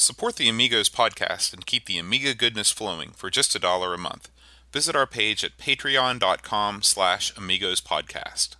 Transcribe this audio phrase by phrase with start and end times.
[0.00, 3.98] Support the Amigos podcast and keep the Amiga goodness flowing for just a dollar a
[3.98, 4.28] month.
[4.72, 8.54] Visit our page at patreon.com slash amigos podcast.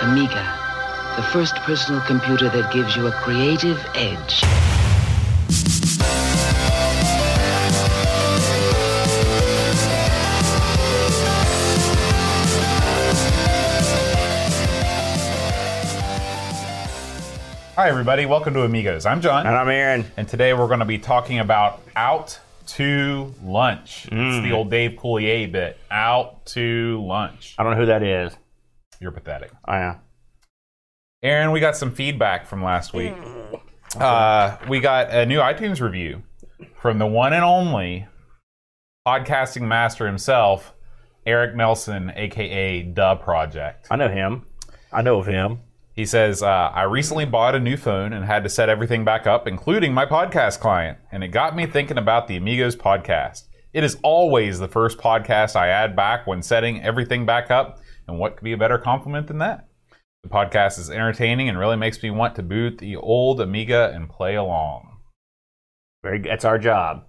[0.00, 4.73] Amiga, the first personal computer that gives you a creative edge.
[17.76, 18.24] Hi, everybody.
[18.24, 19.04] Welcome to Amigos.
[19.04, 19.48] I'm John.
[19.48, 20.04] And I'm Aaron.
[20.16, 22.38] And today we're going to be talking about Out
[22.68, 24.06] to Lunch.
[24.12, 25.76] It's the old Dave Coulier bit.
[25.90, 27.56] Out to Lunch.
[27.58, 28.32] I don't know who that is.
[29.00, 29.50] You're pathetic.
[29.64, 29.96] I am.
[31.24, 33.12] Aaron, we got some feedback from last week.
[33.98, 36.22] Uh, we got a new iTunes review
[36.80, 38.06] from the one and only
[39.04, 40.72] podcasting master himself,
[41.26, 43.88] Eric Nelson, aka The Project.
[43.90, 44.46] I know him.
[44.92, 45.58] I know of him.
[45.94, 49.28] He says, uh, I recently bought a new phone and had to set everything back
[49.28, 50.98] up, including my podcast client.
[51.12, 53.44] And it got me thinking about the Amigos podcast.
[53.72, 57.78] It is always the first podcast I add back when setting everything back up.
[58.08, 59.68] And what could be a better compliment than that?
[60.24, 64.08] The podcast is entertaining and really makes me want to boot the old Amiga and
[64.08, 64.98] play along.
[66.02, 66.18] Very.
[66.18, 66.30] good.
[66.32, 67.04] That's our job.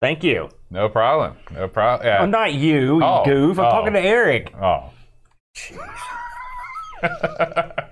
[0.00, 0.50] Thank you.
[0.70, 1.36] No problem.
[1.50, 2.06] No problem.
[2.06, 2.22] Yeah.
[2.22, 3.58] Oh, not you, you Oh, goof.
[3.58, 3.70] I'm oh.
[3.70, 4.54] talking to Eric.
[4.54, 4.90] Oh.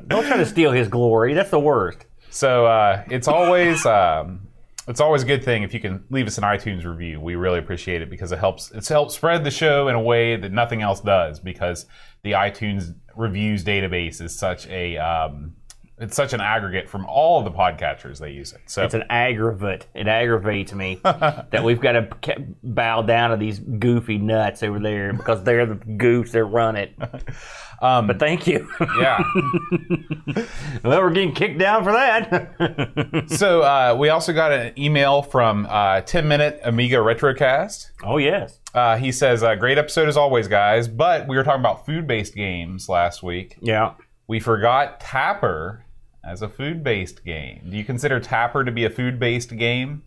[0.08, 1.34] Don't try to steal his glory.
[1.34, 2.06] That's the worst.
[2.30, 4.48] So uh, it's always um,
[4.88, 7.20] it's always a good thing if you can leave us an iTunes review.
[7.20, 10.36] We really appreciate it because it helps it's helped spread the show in a way
[10.36, 11.86] that nothing else does because
[12.22, 15.54] the iTunes reviews database is such a um,
[16.02, 18.60] it's such an aggregate from all of the podcatchers they use it.
[18.66, 19.86] So It's an aggravate.
[19.94, 25.12] It aggravates me that we've got to bow down to these goofy nuts over there
[25.12, 26.94] because they're the goofs that run it.
[27.82, 28.68] um, But thank you.
[28.98, 29.22] yeah.
[30.82, 33.24] well, we're getting kicked down for that.
[33.28, 37.90] so uh, we also got an email from uh, 10 Minute Amiga Retrocast.
[38.02, 38.58] oh yes.
[38.74, 40.88] Uh, he says, uh, "Great episode as always, guys.
[40.88, 43.56] But we were talking about food-based games last week.
[43.60, 43.92] Yeah.
[44.26, 45.84] We forgot Tapper
[46.24, 47.66] as a food-based game.
[47.70, 50.02] Do you consider Tapper to be a food-based game?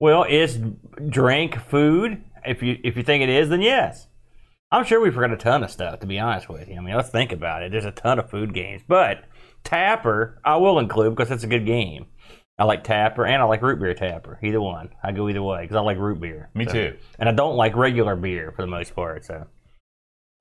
[0.00, 0.58] Well, it's
[1.08, 2.22] drink food.
[2.44, 4.08] If you if you think it is, then yes.
[4.72, 6.00] I'm sure we forgot a ton of stuff.
[6.00, 7.70] To be honest with you, I mean, let's think about it.
[7.70, 9.24] There's a ton of food games, but
[9.64, 12.06] Tapper I will include because it's a good game.
[12.58, 14.38] I like Tapper and I like root beer Tapper.
[14.42, 16.50] Either one, I go either way because I like root beer.
[16.54, 16.96] Me So- too.
[17.18, 19.24] And I don't like regular beer for the most part.
[19.24, 19.46] So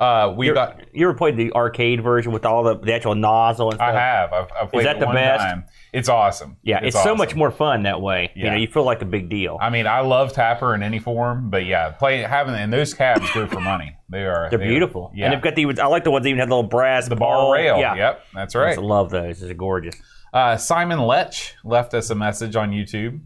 [0.02, 0.82] Uh, we you got.
[0.94, 3.88] you ever played the arcade version with all the, the actual nozzle and stuff?
[3.96, 4.34] I have.
[4.34, 5.44] I've, I've played that it the one best?
[5.44, 5.66] time.
[5.94, 6.58] It's awesome.
[6.64, 7.18] Yeah, it's, so awesome.
[7.20, 8.32] much more fun that way.
[8.36, 9.60] You know, you feel like a big deal.
[9.62, 13.30] I mean, I love Tapper in any form, but yeah, play having and those cabs
[13.34, 13.96] go for money.
[14.10, 14.50] They are.
[14.50, 15.12] They're they are- beautiful.
[15.14, 17.08] yeah, And they've got the I like the ones that even have the little brass
[17.08, 17.78] the bar rail.
[17.78, 17.94] Yeah.
[17.94, 18.70] Yep, that's I right.
[18.76, 19.44] just love those.
[19.44, 19.96] It's gorgeous.
[20.34, 21.34] Uh, Simon Lech
[21.64, 23.20] left us a message on YouTube.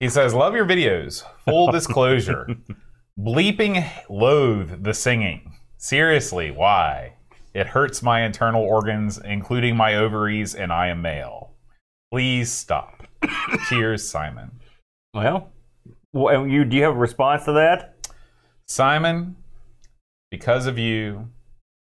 [0.00, 1.22] He says, "Love your videos.
[1.44, 2.46] Full disclosure,
[3.18, 5.50] bleeping loathe the singing.
[5.84, 7.12] Seriously, why?
[7.52, 11.50] It hurts my internal organs, including my ovaries, and I am male.
[12.10, 13.06] Please stop.
[13.68, 14.52] Cheers, Simon.
[15.12, 15.52] Well,
[16.14, 18.08] well, you do you have a response to that?
[18.66, 19.36] Simon,
[20.30, 21.28] because of you,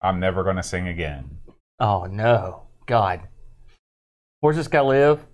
[0.01, 1.37] I'm never going to sing again.
[1.79, 3.21] Oh no, God,
[4.41, 5.27] where's this guy live?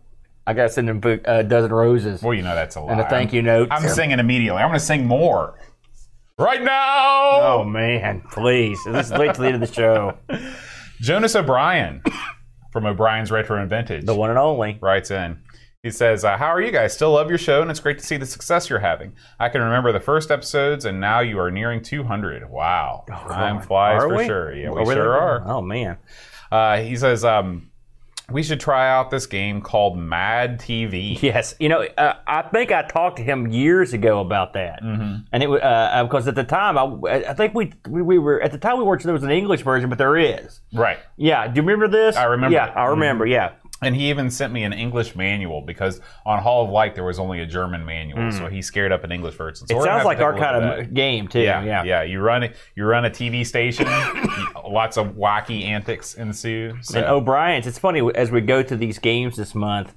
[0.44, 2.90] I got to send him a uh, dozen roses Well, you know that's a lie.
[2.90, 3.68] and a thank you note.
[3.70, 4.60] I'm singing immediately.
[4.60, 5.56] I'm going to sing more
[6.40, 7.30] right now.
[7.42, 8.78] Oh man, please.
[8.84, 10.18] This is late to the end of the show.
[11.00, 12.02] Jonas O'Brien
[12.72, 14.78] from O'Brien's Retro and Vintage The one and only.
[14.80, 15.40] writes in.
[15.82, 16.92] He says, uh, How are you guys?
[16.92, 19.14] Still love your show, and it's great to see the success you're having.
[19.38, 22.50] I can remember the first episodes, and now you are nearing 200.
[22.50, 23.04] Wow.
[23.08, 23.64] Time God.
[23.66, 24.26] flies Are for we?
[24.26, 24.54] sure.
[24.54, 25.42] Yeah, we Are we sure are.
[25.46, 25.96] Oh man.
[26.52, 27.69] Uh, he says, um,
[28.30, 31.20] We should try out this game called Mad TV.
[31.30, 35.14] Yes, you know, uh, I think I talked to him years ago about that, Mm-hmm.
[35.32, 38.40] and it was uh, because at the time I, I think we, we we were
[38.40, 40.60] at the time we weren't sure there was an English version, but there is.
[40.72, 40.98] Right.
[41.16, 42.16] Yeah, do you remember this?
[42.16, 42.76] I remember Yeah, it.
[42.76, 43.26] I remember.
[43.26, 47.04] Yeah, And he even sent me an English manual because on Hall of Light there
[47.04, 49.66] was only a German manual, so he scared up an English version.
[49.66, 49.80] So Mm.
[49.80, 50.94] it sounds like our a kind of that.
[50.94, 51.40] game too.
[51.40, 52.56] Yeah, Yeah, yeah, You run it.
[52.76, 53.86] You run a TV station.
[54.68, 56.76] lots of wacky antics ensue.
[56.82, 56.98] So.
[56.98, 57.66] And O'Brien's.
[57.66, 59.94] It's funny as we go to these games this month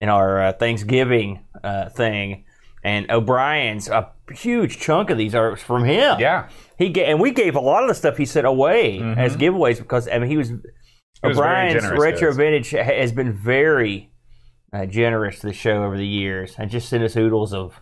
[0.00, 2.44] in our uh, Thanksgiving uh, thing,
[2.82, 6.18] and O'Brien's a huge chunk of these are from him.
[6.18, 6.48] yeah,
[6.78, 9.78] he ga- and we gave a lot of the stuff he sent away as giveaways
[9.78, 10.52] because I mean he was.
[11.22, 12.36] Was very O'Brien's retro guys.
[12.36, 14.10] vintage has been very
[14.72, 17.80] uh, generous to the show over the years, and just sent us oodles of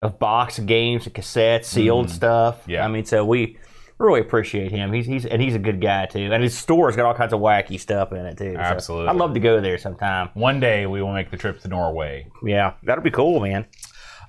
[0.00, 2.64] of box games and cassettes, sealed stuff.
[2.64, 2.68] Mm.
[2.68, 2.84] Yeah.
[2.84, 3.58] I mean, so we
[3.98, 4.92] really appreciate him.
[4.92, 6.32] He's he's and he's a good guy too.
[6.32, 8.54] And his store's got all kinds of wacky stuff in it too.
[8.54, 9.08] So Absolutely.
[9.08, 10.30] I'd love to go there sometime.
[10.34, 12.28] One day we will make the trip to Norway.
[12.44, 13.66] Yeah, that'll be cool, man.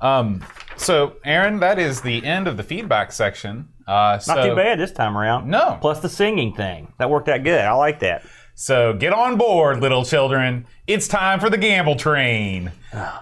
[0.01, 0.43] Um,
[0.77, 3.67] so, Aaron, that is the end of the feedback section.
[3.85, 5.49] Uh, Not too bad this time around.
[5.49, 5.77] No.
[5.81, 6.93] Plus the singing thing.
[6.99, 7.59] That worked out good.
[7.59, 8.23] I like that.
[8.59, 10.65] So get on board, little children.
[10.85, 12.73] It's time for the gamble train.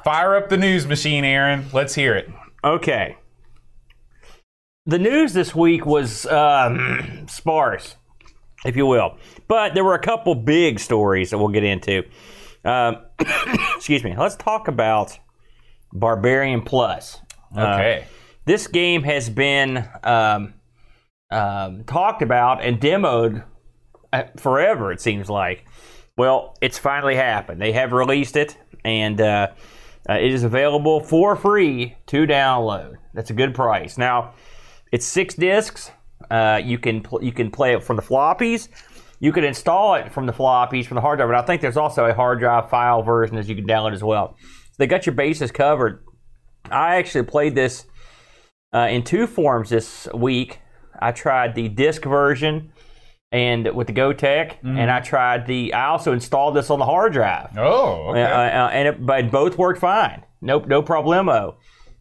[0.04, 1.68] Fire up the news machine, Aaron.
[1.72, 2.28] Let's hear it.
[2.63, 3.18] Okay.
[4.88, 7.98] The news this week was um, sparse,
[8.66, 12.01] if you will, but there were a couple big stories that we'll get into.
[12.66, 12.98] Um,
[13.75, 14.16] excuse me.
[14.18, 15.19] Let's talk about
[15.94, 17.22] Barbarian Plus.
[17.56, 18.06] Uh, Okay.
[18.45, 20.56] this game has been um,
[21.30, 23.45] um, talked about and demoed uh,
[24.37, 24.91] forever.
[24.91, 25.65] It seems like.
[26.17, 27.61] Well, it's finally happened.
[27.61, 29.49] They have released it, and uh,
[30.09, 32.95] uh, it is available for free to download.
[33.13, 33.97] That's a good price.
[33.97, 34.33] Now,
[34.91, 35.91] it's six discs.
[36.31, 38.69] Uh, you can pl- you can play it from the floppies.
[39.19, 41.77] You can install it from the floppies from the hard drive, but I think there's
[41.77, 44.35] also a hard drive file version as you can download as well.
[44.39, 46.03] So they got your bases covered.
[46.69, 47.85] I actually played this
[48.73, 50.59] uh, in two forms this week.
[50.99, 52.71] I tried the disc version
[53.31, 55.74] and with the Gotek, and I tried the.
[55.74, 58.24] I also installed this on the hard drive, Oh, okay.
[58.24, 60.24] uh, uh, and it, but both worked fine.
[60.41, 61.56] Nope, no problemo.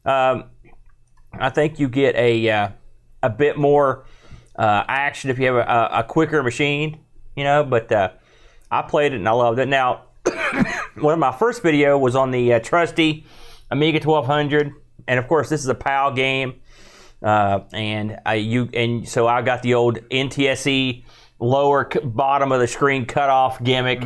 [0.04, 0.44] Um,
[1.32, 2.68] I think you get a uh,
[3.22, 4.06] a bit more
[4.56, 7.00] uh, action if you have a, a quicker machine,
[7.34, 7.64] you know.
[7.64, 8.10] But uh,
[8.70, 9.66] I played it and I loved it.
[9.66, 10.02] Now,
[11.00, 13.26] one of my first video was on the uh, trusty
[13.70, 14.72] Amiga 1200,
[15.08, 16.60] and of course this is a PAL game,
[17.26, 21.04] uh, and I you and so I got the old NTSC
[21.38, 24.02] lower c- bottom of the screen cutoff gimmick.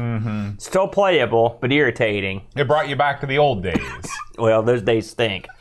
[0.59, 2.43] Still playable, but irritating.
[2.57, 3.79] it brought you back to the old days.
[4.39, 5.49] Well, those days stink.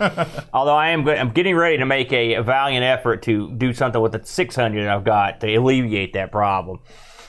[0.54, 3.74] Although I am, go- I'm getting ready to make a, a valiant effort to do
[3.74, 6.80] something with the 600 I've got to alleviate that problem.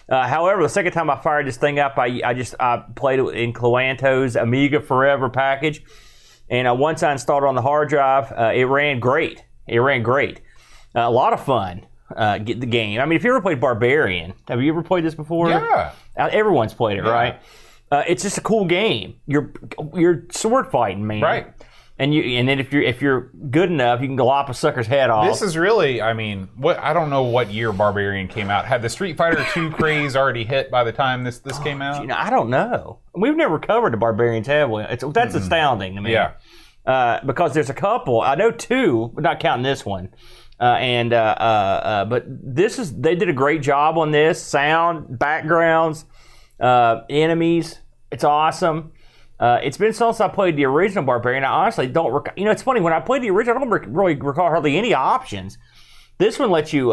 [0.09, 3.19] Uh, however, the second time I fired this thing up, I, I just I played
[3.19, 5.83] it in Cloanto's Amiga Forever package,
[6.49, 9.43] and uh, once I installed it on the hard drive, uh, it ran great.
[9.71, 10.41] It ran great.
[10.95, 11.87] Uh, a lot of fun.
[12.15, 13.01] Uh, get the game.
[13.01, 15.49] I mean, if you ever played Barbarian, have you ever played this before?
[15.49, 15.93] yeah.
[16.19, 17.41] Uh, Everyone's played it, right?
[17.93, 19.15] Uh, it's just a cool game.
[19.27, 19.53] You're
[19.95, 21.23] you're sword fighting, man.
[21.23, 21.53] Right.
[21.99, 24.87] And you and then if you're if you're good enough, you can lop a sucker's
[24.87, 25.29] head off.
[25.29, 28.65] This is really, I mean, what I don't know what year Barbarian came out.
[28.65, 32.01] Had the Street Fighter 2 craze already hit by the time this this came out?
[32.01, 33.01] you know, I don't know.
[33.15, 34.83] We've never covered the barbarians, have we?
[34.83, 36.13] It's, that's astounding to me.
[36.13, 36.33] Yeah.
[36.87, 38.21] Uh, because there's a couple.
[38.21, 40.09] I know two, but not counting this one.
[40.59, 44.43] Uh, and uh, uh, uh, but this is they did a great job on this
[44.43, 46.05] sound, backgrounds,
[46.61, 47.79] enemies.
[48.11, 48.93] It's awesome.
[49.41, 51.45] It's been since I played the original Barbarian.
[51.45, 52.13] I honestly don't.
[52.13, 53.57] Rec- you know, it's funny when I played the original.
[53.57, 55.57] I don't rec- really recall hardly any options.
[56.19, 56.91] This one lets you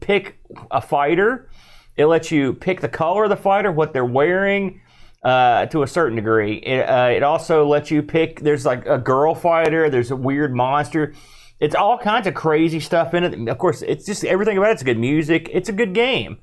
[0.00, 0.38] pick
[0.70, 1.48] a fighter.
[1.96, 4.80] It lets you pick the color of the fighter, what they're wearing,
[5.22, 6.56] uh, to a certain degree.
[6.56, 8.40] It, uh, it also lets you pick.
[8.40, 9.88] There's like a girl fighter.
[9.90, 11.14] There's a weird monster.
[11.60, 13.48] It's all kinds of crazy stuff in it.
[13.48, 15.48] Of course, it's just everything about it's good music.
[15.52, 16.38] It's a good game.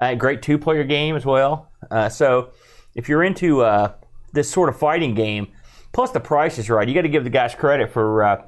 [0.00, 1.70] A great two-player game as well.
[1.90, 2.50] Uh, so
[2.94, 3.92] if you're into uh,
[4.32, 5.48] this sort of fighting game,
[5.92, 8.42] plus the price is right, you got to give the guys credit for uh,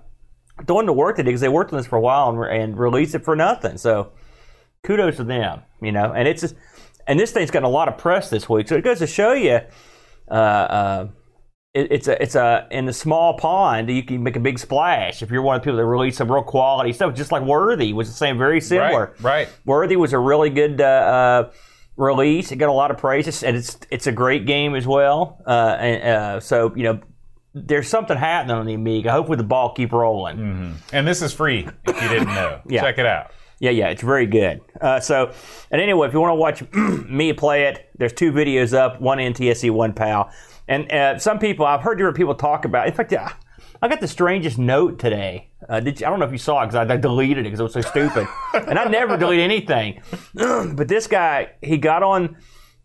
[0.67, 2.79] doing the work they did because they worked on this for a while and, and
[2.79, 3.79] released it for nothing.
[3.79, 4.13] So
[4.83, 6.13] kudos to them, you know.
[6.13, 6.57] And it's just,
[7.09, 9.33] and this thing's gotten a lot of press this week, so it goes to show
[9.33, 9.61] you,
[10.31, 11.09] uh, uh,
[11.75, 15.23] it, it's a it's a in the small pond you can make a big splash
[15.23, 17.15] if you're one of the people that release some real quality stuff.
[17.15, 19.15] Just like Worthy was the same, very similar.
[19.21, 19.49] Right, right.
[19.65, 20.81] Worthy was a really good.
[20.81, 21.53] Uh, uh,
[21.97, 22.53] Release.
[22.53, 25.43] It got a lot of praise, and it's it's a great game as well.
[25.45, 27.01] Uh, and, uh, so you know,
[27.55, 29.11] there's something happening on the Amiga.
[29.11, 30.79] Hopefully, the ball keep rolling.
[30.93, 32.61] And this is free if you didn't know.
[32.69, 32.83] Yeah.
[32.83, 33.33] Check it out.
[33.61, 34.61] Yeah, yeah, it's very good.
[34.81, 35.33] Uh, so,
[35.71, 36.73] and anyway, if you want to watch
[37.09, 40.31] me play it, there's two videos up, one NTSC, one PAL.
[40.69, 42.87] And uh, some people, I've heard different people talk about.
[42.87, 43.33] In fact, I-
[43.81, 45.51] I got the strangest note today.
[45.69, 47.61] Uh, you, I don't know if you saw it because I, I deleted it because
[47.61, 50.03] it was so stupid, and I never delete anything.
[50.35, 52.37] but this guy, he got on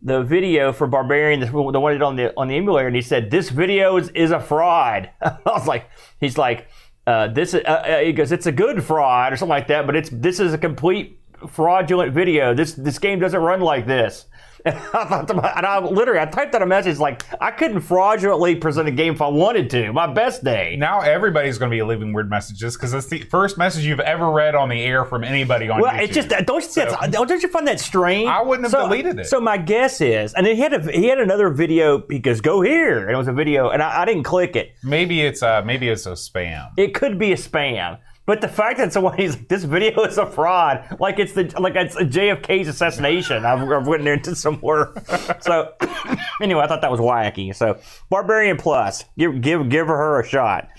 [0.04, 3.50] the video for Barbarian, the, one on the on the emulator, and he said this
[3.50, 5.10] video is, is a fraud.
[5.22, 5.90] I was like,
[6.20, 6.68] he's like,
[7.06, 9.86] uh, this is, uh, uh, he goes, it's a good fraud or something like that,
[9.86, 11.20] but it's this is a complete
[11.50, 12.54] fraudulent video.
[12.54, 14.26] This this game doesn't run like this.
[14.66, 17.52] And I thought to my, and I literally I typed out a message like I
[17.52, 19.92] couldn't fraudulently present a game if I wanted to.
[19.94, 20.76] My best day.
[20.78, 24.32] Now everybody's going to be leaving weird messages because it's the first message you've ever
[24.32, 26.02] read on the air from anybody on Well, YouTube.
[26.04, 28.28] it's just don't you, see that's- don't you find that strange?
[28.30, 29.28] I wouldn't have So- deleted it.
[29.28, 32.04] So my guess is, and then he had a he had another video.
[32.10, 34.72] He goes, "Go here," and it was a video, and I, I didn't click it.
[34.84, 36.72] maybe it's uh maybe it's a spam.
[36.78, 37.98] It could be a spam.
[38.26, 41.54] But the fact that someone he's like, this video is a fraud, like it's the
[41.60, 43.46] like it's JFK's assassination.
[43.46, 44.94] I've, I've written into somewhere.
[45.42, 45.74] So
[46.42, 47.54] anyway, I thought that was wacky.
[47.54, 50.70] So Barbarian Plus, give give give her a shot.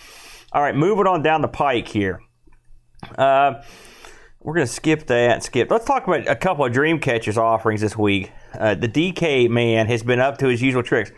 [0.53, 2.21] All right, moving on down the pike here.
[3.19, 3.63] Uh,
[4.41, 5.43] we're gonna skip that.
[5.43, 5.71] Skip.
[5.71, 8.33] Let's talk about a couple of Dreamkatcha's offerings this week.
[8.59, 11.11] Uh, the DK man has been up to his usual tricks.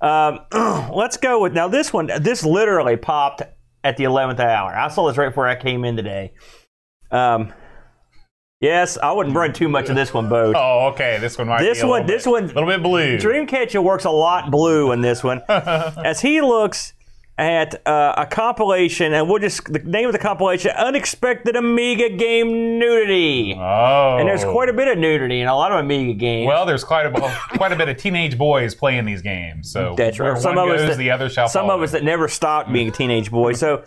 [0.00, 0.40] Um,
[0.92, 2.10] let's go with now this one.
[2.20, 3.42] This literally popped
[3.84, 4.70] at the eleventh hour.
[4.76, 6.32] I saw this right before I came in today.
[7.10, 7.52] Um,
[8.60, 10.52] yes, I wouldn't run too much of this one, Bo.
[10.54, 11.18] Oh, okay.
[11.20, 13.18] This one might This be a one- this bit, one- little bit blue.
[13.18, 16.94] Dreamkatcha works a lot blue in this one, as he looks
[17.38, 22.78] at uh, a compilation, and we'll just the name of the compilation: "Unexpected Amiga Game
[22.78, 26.46] Nudity." oh, And there's quite a bit of nudity in a lot of Amiga games.
[26.46, 26.66] well.
[26.66, 27.10] There's quite a
[27.56, 29.70] quite a bit of teenage boys playing these games.
[29.72, 30.36] So That's right.
[30.40, 31.76] Some one of us that- the other shall some follow.
[31.76, 33.54] of us that never stopped being a teenage boy.
[33.54, 33.84] So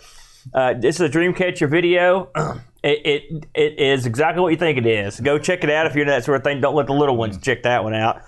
[0.53, 2.29] uh, this is a Dreamkatcha video.
[2.85, 5.19] It, it it is exactly what you think it is.
[5.19, 6.61] Go check it out if you're into that sort of thing.
[6.61, 8.21] Don't let the little ones check that one out.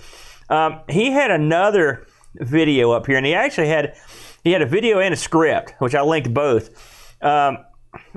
[0.50, 3.96] Um, he had another video up here, and he actually had
[4.48, 6.70] he had a video and a script, which I linked both.
[7.22, 7.60] Um,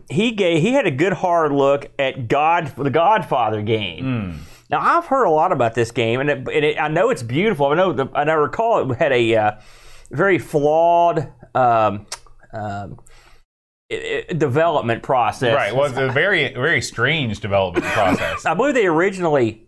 [0.08, 4.40] he gave he had a good hard look at God the Godfather game.
[4.70, 7.24] Now I've heard a lot about this game, and, it, and it, I know it's
[7.24, 7.66] beautiful.
[7.66, 9.52] I know, the, and I recall it had a uh,
[10.12, 12.06] very flawed um,
[12.52, 13.00] um,
[13.88, 15.54] development process.
[15.54, 15.74] right.
[15.74, 18.46] Well, it's a very very strange development process.
[18.46, 19.66] I believe they originally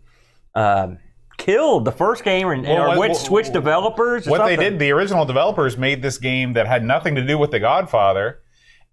[0.55, 0.99] um,
[1.37, 4.27] killed the first game or, Well, or what- what- switch developers.
[4.27, 7.51] what they did, the original developers made this game that had nothing to do with
[7.51, 8.39] The Godfather,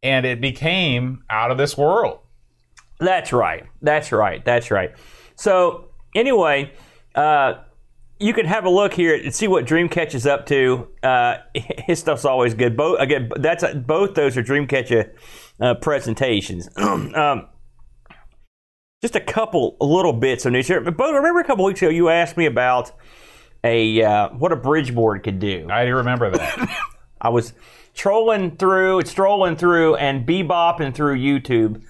[0.02, 2.20] and it became out of this world.
[2.99, 3.64] That's right.
[3.82, 4.44] That's right.
[4.44, 4.92] That's right.
[5.37, 6.73] So anyway,
[7.14, 7.54] uh,
[8.18, 10.88] you can have a look here and see what Dreamcatch is up to.
[11.02, 12.76] Uh, his stuff's always good.
[12.76, 15.11] Both again, that's both those are Dreamkatcha
[15.61, 16.68] uh, presentations.
[16.76, 17.47] um,
[19.00, 20.80] just a couple little bits of news here.
[20.80, 22.92] But Bo, remember a couple weeks ago you asked me about
[23.64, 25.69] a uh, what a bridge board could do.
[25.71, 26.87] I remember that.
[27.21, 27.52] I was
[27.95, 31.83] trolling through, strolling through, and bebopping through YouTube,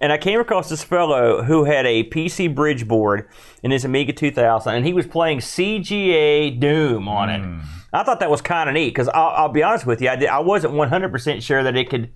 [0.00, 3.28] and I came across this fellow who had a PC bridge board
[3.62, 7.64] in his Amiga 2000, and he was playing CGA Doom on it.
[7.92, 10.16] I thought that was kind of neat because I'll, I'll be honest with you, I,
[10.16, 12.10] did, I wasn't 100% sure that it could.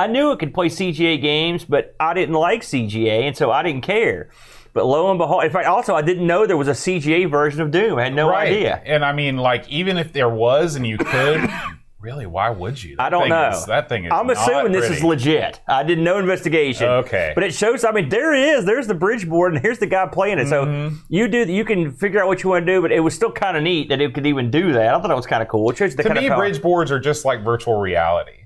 [0.00, 3.62] I knew it could play CGA games, but I didn't like CGA, and so I
[3.62, 4.30] didn't care.
[4.72, 7.60] But lo and behold, in fact, also I didn't know there was a CGA version
[7.60, 7.98] of Doom.
[7.98, 8.48] I had no right.
[8.48, 8.80] idea.
[8.86, 11.50] And I mean, like, even if there was and you could,
[12.00, 12.96] really, why would you?
[12.96, 13.50] That I don't know.
[13.50, 14.10] is- that thing is.
[14.10, 15.60] I'm assuming this is legit.
[15.68, 16.88] I did no investigation.
[16.88, 17.32] Okay.
[17.34, 17.84] But it shows.
[17.84, 18.64] I mean, there it is.
[18.64, 20.46] There's the bridge board, and here's the guy playing it.
[20.46, 20.94] Mm-hmm.
[20.94, 21.44] So you do.
[21.44, 22.80] You can figure out what you want to do.
[22.80, 24.94] But it was still kind of neat that it could even do that.
[24.94, 25.68] I thought that was kind of cool.
[25.70, 28.39] It shows the To kind me, of bridge boards are just like virtual reality.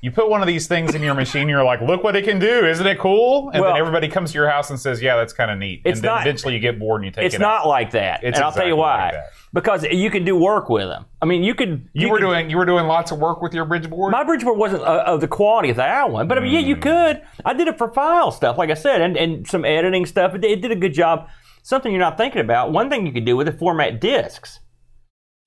[0.00, 2.38] You put one of these things in your machine, you're like, look what it can
[2.38, 2.64] do.
[2.64, 3.50] Isn't it cool?
[3.50, 5.82] And Well- then everybody comes to your house and says, yeah, that's kind of neat.
[5.84, 7.62] It's and then not- eventually you get bored and you take It's it It's not
[7.62, 7.66] out.
[7.68, 9.06] like that, It's and I'll tell you why.
[9.06, 9.14] like.
[9.52, 11.06] Because you can do work with them.
[11.22, 11.88] I mean, you could.
[11.94, 14.12] You were could- doing you were doing lots of work with your bridge board.
[14.12, 16.60] My bridge board wasn't uh, of the quality of that one, but I mean, yeah,
[16.60, 16.82] you Hmm.
[16.82, 17.22] could.
[17.46, 20.34] I did it for file stuff, like I said, and, and some editing stuff.
[20.34, 21.28] It, it did a good job.
[21.62, 22.72] Something you're not thinking about.
[22.72, 24.60] One thing you could do with it, format discs.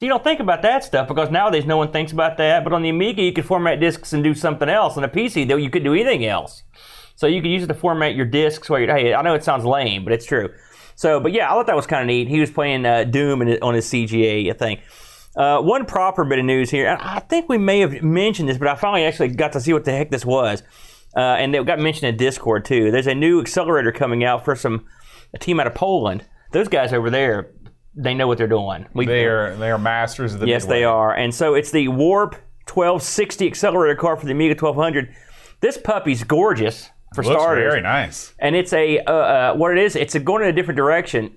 [0.02, 2.64] You don't think about that stuff because nowadays no one thinks about that.
[2.64, 4.98] But on the Amiga, you could format discs and do something else.
[4.98, 6.64] On a PC, though, you could do anything else.
[7.16, 8.68] So you could use it to format your discs.
[8.68, 10.50] While you're, hey, I know it sounds lame, but it's true.
[10.96, 12.28] So, but yeah, I thought that was kind of neat.
[12.28, 14.80] He was playing uh, Doom on his CGA thing.
[15.36, 18.58] Uh, one proper bit of news here, and I think we may have mentioned this,
[18.58, 20.62] but I finally actually got to see what the heck this was,
[21.16, 22.92] uh, and it got mentioned in Discord too.
[22.92, 24.86] There's a new accelerator coming out for some
[25.34, 26.26] a team out of Poland.
[26.52, 27.52] Those guys over there,
[27.96, 28.86] they know what they're doing.
[28.94, 30.80] We, they are they are masters of the Yes, midway.
[30.80, 31.14] they are.
[31.14, 32.34] And so it's the Warp
[32.68, 35.14] 1260 accelerator card for the Amiga 1200.
[35.60, 37.72] This puppy's gorgeous for Looks starters.
[37.72, 38.34] very nice.
[38.40, 39.96] And it's a uh, uh, what it is.
[39.96, 41.36] It's a, going in a different direction.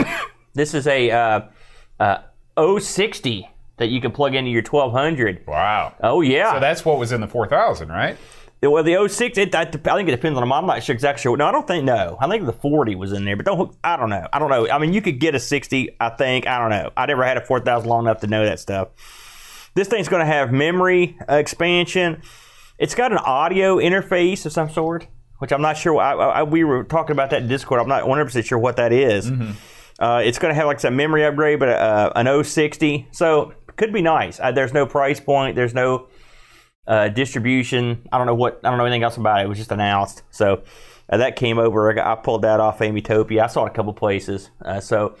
[0.54, 1.40] this is a uh,
[1.98, 2.18] uh,
[2.78, 5.46] 060 that you can plug into your 1200.
[5.46, 5.94] Wow.
[6.02, 6.54] Oh yeah.
[6.54, 8.16] So that's what was in the 4000, right?
[8.70, 10.52] Well, the 06, it, I, I think it depends on them.
[10.52, 11.36] I'm not sure exactly sure.
[11.36, 12.16] No, I don't think no.
[12.20, 13.76] I think the 40 was in there, but don't.
[13.84, 14.26] I don't know.
[14.32, 14.68] I don't know.
[14.68, 15.96] I mean, you could get a 60.
[16.00, 16.46] I think.
[16.46, 16.90] I don't know.
[16.96, 18.88] I never had a 4000 long enough to know that stuff.
[19.74, 22.22] This thing's going to have memory expansion.
[22.78, 25.06] It's got an audio interface of some sort,
[25.38, 26.00] which I'm not sure.
[26.00, 27.80] I, I, we were talking about that in Discord.
[27.80, 29.30] I'm not 100 percent sure what that is.
[29.98, 33.92] Uh, it's going to have like some memory upgrade, but uh, an 060, so could
[33.92, 34.38] be nice.
[34.40, 35.56] Uh, there's no price point.
[35.56, 36.08] There's no
[36.86, 38.08] uh, distribution.
[38.12, 38.60] I don't know what.
[38.64, 39.44] I don't know anything else about it.
[39.44, 40.22] It was just announced.
[40.30, 40.62] So
[41.08, 41.90] uh, that came over.
[41.90, 43.42] I, got, I pulled that off Amitopia.
[43.42, 44.50] I saw it a couple places.
[44.64, 45.16] Uh, so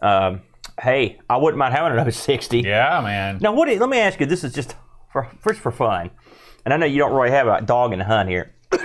[0.00, 0.42] um,
[0.80, 2.60] hey, I wouldn't mind having another 060.
[2.60, 3.38] Yeah, man.
[3.40, 3.68] Now, what?
[3.68, 4.26] Let me ask you.
[4.26, 4.76] This is just
[5.12, 6.10] for first for fun,
[6.64, 8.54] and I know you don't really have a dog in the hunt here.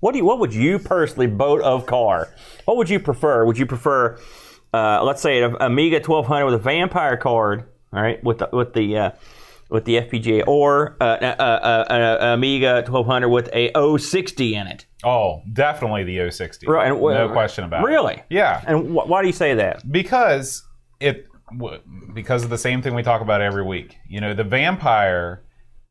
[0.00, 2.28] What do you, what would you personally boat of car?
[2.66, 3.44] What would you prefer?
[3.46, 4.18] Would you prefer,
[4.74, 8.74] uh, let's say, an Amiga 1200 with a vampire card, all right, with the, with
[8.74, 9.10] the uh,
[9.68, 14.86] with the FPGA, or uh, uh, uh, uh, Amiga 1200 with a 060 in it?
[15.04, 16.66] Oh, definitely the 060.
[16.66, 17.86] Right, and, no question about it.
[17.86, 18.22] Really?
[18.30, 18.62] Yeah.
[18.66, 19.90] And wh- why do you say that?
[19.90, 20.64] because
[21.00, 21.26] it
[21.58, 21.80] w-
[22.14, 23.96] because of the same thing we talk about every week.
[24.08, 25.42] You know, the vampire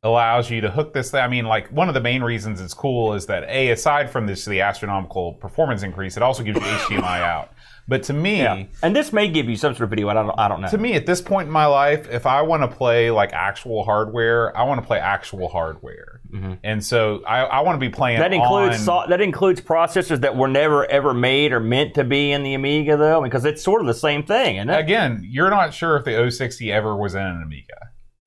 [0.03, 1.21] allows you to hook this thing.
[1.21, 4.27] I mean, like one of the main reasons it's cool is that a aside from
[4.27, 7.51] this the astronomical performance increase, it also gives you HDMI out.
[7.87, 10.09] But to me, And this may give you some sort of video.
[10.09, 10.31] I don't.
[10.39, 10.69] I don't know.
[10.69, 13.83] to me at this point in my life, if I want to play like actual
[13.83, 16.21] hardware, I want to play actual hardware.
[16.63, 18.31] And so I, I want to be playing Mm-hmm.
[18.31, 22.03] that includes on, so- that includes processors that were never ever made or meant to
[22.03, 25.49] be in the Amiga, though, because it's sort of the same thing, isn't again, you're
[25.49, 27.77] not sure if the 060 ever was in an Amiga.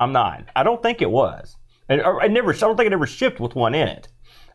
[0.00, 0.44] I'm not.
[0.56, 1.56] I don't think it was.
[1.90, 2.54] And I never.
[2.54, 4.08] I don't think it ever shipped with one in it.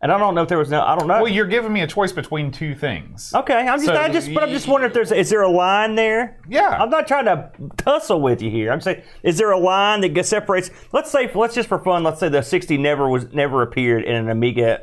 [0.04, 0.82] And I don't know if there was no.
[0.82, 1.24] I don't know.
[1.24, 3.34] Well, you're giving me a choice between two things.
[3.34, 3.86] okay, I'm just.
[3.86, 4.34] So I just.
[4.34, 5.14] But I'm just wondering if there's.
[5.14, 6.42] Is there a line there?
[6.50, 6.72] Yeah.
[6.72, 8.74] I'm not trying to tussle with you here.
[8.74, 10.72] I'm saying, is there a line that gets separates?
[10.92, 14.16] Let's say, let's just for fun, let's say the 60 never was never appeared in
[14.16, 14.82] an Amiga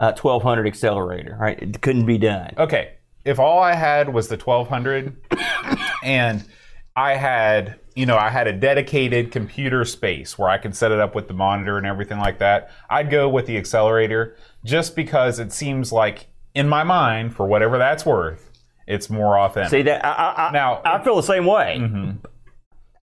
[0.00, 1.38] uh, 1200 accelerator.
[1.40, 1.56] Right?
[1.62, 2.52] It couldn't be done.
[2.58, 5.16] Okay, if all I had was the 1200
[6.02, 6.44] and
[6.96, 10.98] I had, you know, I had a dedicated computer space where I could set it
[11.00, 15.38] up with the monitor and everything like that, I'd go with the accelerator just because
[15.38, 18.50] it seems like in my mind, for whatever that's worth,
[18.86, 19.70] it's more authentic.
[19.70, 20.04] See that?
[20.04, 21.78] I, I, Now- I feel the same way.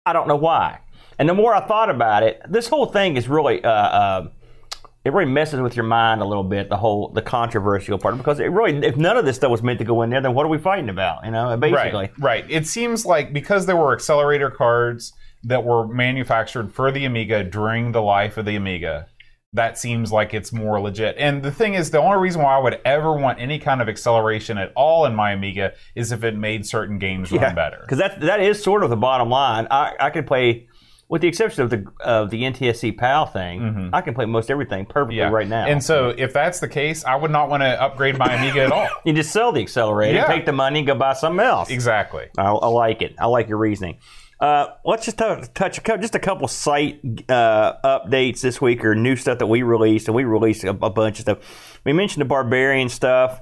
[0.04, 0.80] I don't know why.
[1.18, 3.64] And the more I thought about it, this whole thing is really.
[3.64, 4.28] Uh, uh,
[5.06, 6.68] it really messes with your mind a little bit.
[6.68, 9.78] The whole the controversial part because it really, if none of this stuff was meant
[9.78, 11.24] to go in there, then what are we fighting about?
[11.24, 12.10] You know, basically.
[12.18, 12.50] Right, right.
[12.50, 15.12] It seems like because there were accelerator cards
[15.44, 19.06] that were manufactured for the Amiga during the life of the Amiga,
[19.52, 21.14] that seems like it's more legit.
[21.18, 23.88] And the thing is, the only reason why I would ever want any kind of
[23.88, 27.78] acceleration at all in my Amiga is if it made certain games run better.
[27.80, 29.68] Because that that is sort of the bottom line.
[29.70, 30.66] I, I could play,
[31.08, 34.86] with the exception of the of the NTSC PAL thing, I can play most everything
[34.86, 35.30] perfectly Mm-hmm.
[35.32, 35.36] Yeah.
[35.36, 35.66] right now.
[35.66, 38.72] And so, if that's the case, I would not want to upgrade my Amiga at
[38.72, 38.88] all.
[39.04, 40.26] you just sell the accelerator, Yeah.
[40.26, 41.70] take the money, and go buy something else.
[41.70, 42.26] Exactly.
[42.36, 43.14] I, I like it.
[43.18, 43.98] I like your reasoning.
[44.38, 48.84] Uh, let's just touch, touch a cou- just a couple site uh, updates this week
[48.84, 51.80] or new stuff that we released, and we released a, a bunch of stuff.
[51.84, 53.40] We mentioned the barbarian stuff.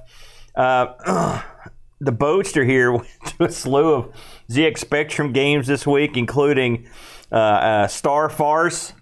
[0.55, 1.41] Uh,
[1.99, 4.13] the Boatster here went to a slew of
[4.49, 6.87] ZX Spectrum games this week, including
[7.31, 8.93] uh, uh, Star Farce.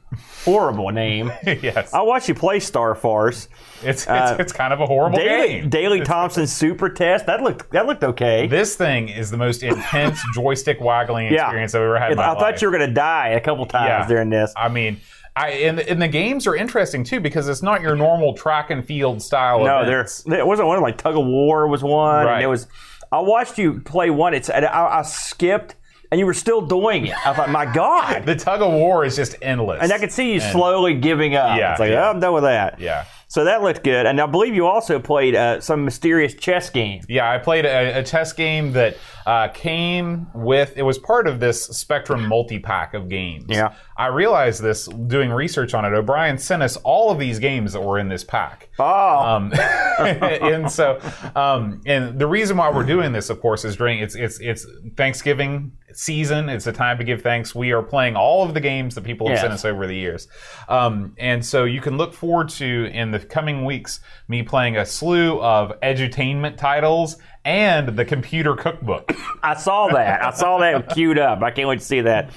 [0.46, 1.32] Horrible name.
[1.46, 1.94] yes.
[1.94, 3.48] I watched you play Star Farce.
[3.82, 5.70] It's, it's, it's kind of a horrible Daily, game.
[5.70, 7.26] Daley Thompson Supertest.
[7.26, 8.46] That looked that looked okay.
[8.48, 11.46] This thing is the most intense joystick waggling Yeah.
[11.46, 12.40] experience I've ever had in my I life.
[12.40, 14.08] thought you were going to die a couple times Yeah.
[14.08, 14.54] during this.
[14.56, 14.98] I mean,
[15.36, 18.86] I and, and the games are interesting too because it's not your normal track and
[18.86, 19.64] field style.
[19.64, 20.22] No, events.
[20.24, 22.26] there there wasn't one like tug of war was one.
[22.26, 22.36] Right.
[22.36, 22.68] And it was.
[23.12, 24.34] I watched you play one.
[24.36, 25.76] It's I, I skipped,
[26.14, 27.16] and you were still doing it.
[27.26, 28.26] I thought, my God.
[28.34, 29.80] The tug of war is just endless.
[29.82, 31.58] And I could see you slowly giving up.
[31.58, 32.08] Yeah, it's like, yeah.
[32.08, 32.80] oh, I'm done with that.
[32.80, 33.06] Yeah.
[33.28, 34.06] So that looked good.
[34.06, 37.02] And I believe you also played uh, some mysterious chess game.
[37.10, 40.74] Yeah, I played a, a chess game that uh, came with.
[40.78, 43.46] It was part of this Spectrum multi pack of games.
[43.48, 43.74] Yeah.
[43.96, 45.94] I realized this doing research on it.
[45.94, 48.70] O'Brien sent us all of these games that were in this pack.
[48.80, 49.54] Oh, Um,
[50.00, 51.00] and so,
[51.36, 54.66] um, and the reason why we're doing this, of course, is during it's it's it's
[54.98, 56.50] Thanksgiving season.
[56.50, 57.54] It's a time to give thanks.
[57.54, 59.42] We are playing all of the games that people have Yes.
[59.42, 60.28] sent us over the years,
[60.68, 64.86] um, and so you can look forward to in the coming weeks me playing a
[64.88, 69.12] slew of edutainment titles and the computer cookbook.
[69.44, 70.24] I saw that.
[70.24, 71.44] I saw that queued up.
[71.44, 72.32] I can't wait to see that.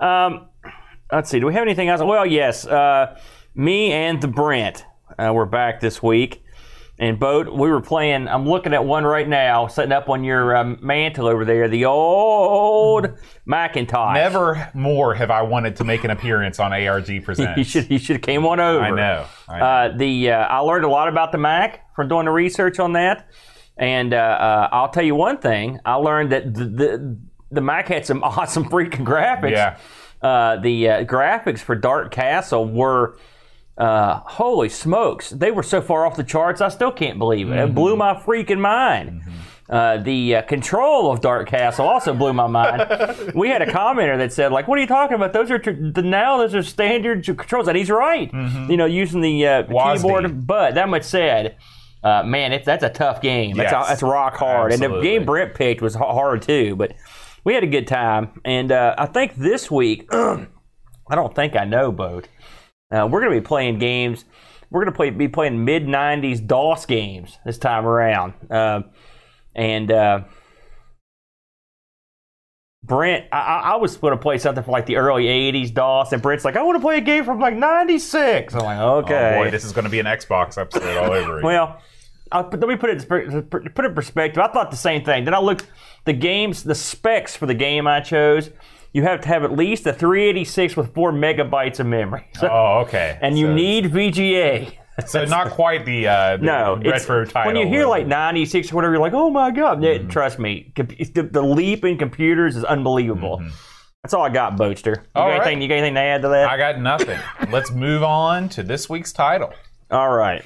[0.00, 0.46] Um,
[1.14, 1.40] let's see.
[1.40, 2.02] Do we have anything else?
[2.02, 2.66] Well, yes.
[2.66, 3.18] Uh,
[3.54, 4.84] me and the Brent
[5.18, 6.42] uh, were back this week.
[6.96, 8.28] And boat, we were playing.
[8.28, 11.68] I'm looking at one right now, setting up on your um, mantle over there.
[11.68, 13.08] The old
[13.46, 14.14] Macintosh.
[14.14, 17.58] Never more have I wanted to make an appearance on ARG Presents.
[17.58, 17.90] You should.
[17.90, 18.84] You should have came on over.
[18.84, 19.26] I know.
[19.48, 19.64] I know.
[19.64, 22.92] Uh, the uh, I learned a lot about the Mac from doing the research on
[22.92, 23.28] that,
[23.76, 27.18] and uh, uh, I'll tell you one thing: I learned that the the,
[27.50, 29.50] the Mac had some awesome freaking graphics.
[29.50, 29.78] Yeah.
[30.24, 33.16] Uh, the uh, graphics for Dark Castle were.
[33.76, 35.30] Uh, holy smokes!
[35.30, 36.60] They were so far off the charts.
[36.60, 37.58] I still can't believe it.
[37.58, 39.22] It blew my freaking mind.
[39.68, 43.32] Uh, the uh, control of Dark Castle also blew my mind.
[43.34, 45.32] we had a commenter that said, "Like, what are you talking about?
[45.32, 48.32] Those are tr- the, now those are standard controls," and he's right.
[48.32, 49.62] You know, using the uh,
[49.96, 50.46] keyboard.
[50.46, 51.56] But that much said,
[52.04, 53.56] uh, man, it's that's a tough game.
[53.56, 53.88] That's Yes.
[53.88, 56.76] that's rock hard, and the game Brent picked was hard too.
[56.76, 56.92] But
[57.44, 60.46] we had a good time, and uh, I think this week, I
[61.10, 62.28] don't think I know boat.
[62.90, 64.24] Uh, we're going to be playing games
[64.74, 68.82] we're gonna play be playing mid '90s DOS games this time around, uh,
[69.54, 70.24] and uh,
[72.82, 76.12] Brent, I, I I was going to play something from like the early '80s DOS,
[76.12, 78.52] and Brent's like, I want to play a game from like '96.
[78.52, 81.38] I'm like, okay, Oh boy, this is going to be an Xbox episode all over
[81.38, 81.44] again.
[81.44, 81.80] well,
[82.32, 84.42] i let me put it in put it in perspective.
[84.42, 85.24] I thought the same thing.
[85.24, 85.66] Then I looked
[86.04, 88.50] the games, the specs for the game I chose.
[88.92, 92.82] You have to have at least a 386 with four megabytes of memory, So- oh,
[92.86, 93.18] okay.
[93.20, 94.72] and you need VGA.
[95.06, 97.52] so not quite the, uh, the No, retro title.
[97.52, 99.80] When you hear like 96 or whatever, you're like, oh my god!
[99.80, 100.08] Mm-hmm.
[100.08, 103.42] Trust me, the, the leap in computers is unbelievable.
[104.04, 104.90] That's all I got, Boaster.
[104.90, 105.46] You, All got right.
[105.46, 106.48] anything, you got anything to add to that?
[106.50, 107.18] I got nothing.
[107.50, 109.52] Let's move on to this week's title.
[109.90, 110.44] all right.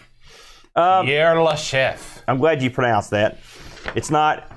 [0.78, 2.22] Um, Pierre Le Chef.
[2.28, 3.38] I'm glad you pronounced that.
[3.94, 4.50] It's not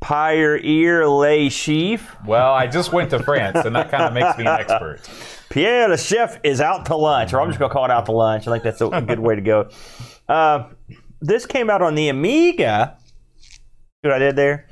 [0.00, 2.16] Pierre Ear Le Chief.
[2.24, 5.00] Well, I just went to France, and that kind of makes me an expert.
[5.50, 8.12] Pierre the chef is out to lunch, or I'm just gonna call it out to
[8.12, 8.46] lunch.
[8.46, 9.68] I think that's a good way to go.
[10.28, 10.68] Uh,
[11.20, 12.96] this came out on the Amiga.
[13.40, 13.58] See
[14.02, 14.68] what I did there?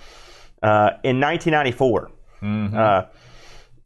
[0.62, 2.10] Uh, in 1994.
[2.42, 3.02] Uh,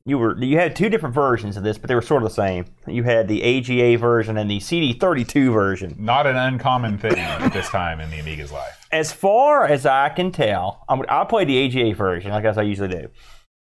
[0.06, 2.34] you were you had two different versions of this, but they were sort of the
[2.34, 2.66] same.
[2.86, 5.96] You had the AGA version and the CD32 version.
[5.98, 8.86] Not an uncommon thing at this time in the Amiga's life.
[8.92, 12.62] As far as I can tell, I'm, I'll play the AGA version, like as I
[12.62, 13.08] usually do.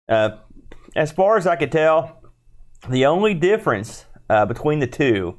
[0.08, 0.30] Uh,
[0.94, 2.22] as far as I can tell,
[2.88, 5.38] the only difference uh, between the two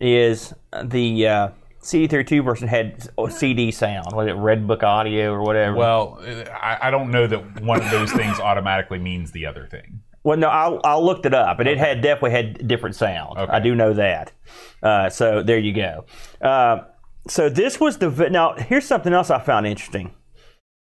[0.00, 1.48] is the uh,
[1.84, 5.76] CD32 version had CD sound, was it Red Book Audio or whatever?
[5.76, 10.00] Well, I, I don't know that one of those things automatically means the other thing.
[10.22, 13.36] Well, no, I, I looked it up, and it had definitely had different sounds.
[13.36, 13.52] Okay.
[13.52, 14.32] I do know that.
[14.82, 16.06] Uh, so there you go.
[16.40, 16.84] Uh,
[17.28, 18.54] so this was the now.
[18.54, 20.14] Here's something else I found interesting.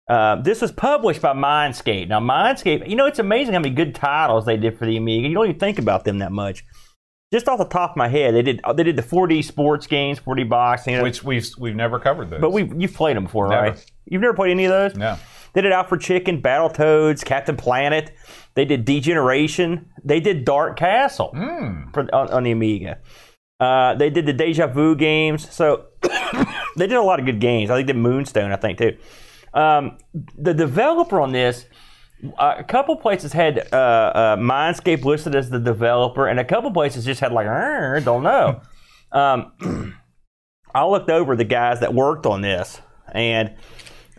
[0.09, 2.07] Uh, this was published by Mindscape.
[2.07, 5.27] Now, Mindscape, you know, it's amazing how many good titles they did for the Amiga.
[5.27, 6.65] You don't even think about them that much.
[7.31, 10.19] Just off the top of my head, they did they did the 4D sports games,
[10.19, 12.41] 4D boxing, Which we've we've never covered those.
[12.41, 13.61] but we you've played them before, Never.
[13.69, 13.91] right?
[14.05, 14.95] You've never played any of those?
[14.95, 15.17] no.
[15.53, 18.11] They did Alfred Chicken, Battletoads, Captain Planet.
[18.53, 19.89] They did Degeneration.
[20.03, 21.31] They did Dark Castle
[21.91, 22.99] for, on, on the Amiga.
[23.59, 25.51] Uh, they did the Deja Vu games.
[25.51, 25.85] So
[26.77, 27.71] they did a lot of good games.
[27.71, 28.95] I think they did Moonstone, I think, too.
[29.51, 29.97] Um,
[30.37, 31.75] the developer on this, uh,
[32.37, 37.05] a couple places had uh, uh, Mindscape listed as the developer, and a couple places
[37.05, 38.61] just had like, "Uh, don't know.
[39.11, 39.95] um,
[40.73, 42.81] I looked over the guys that worked on this,
[43.13, 43.55] and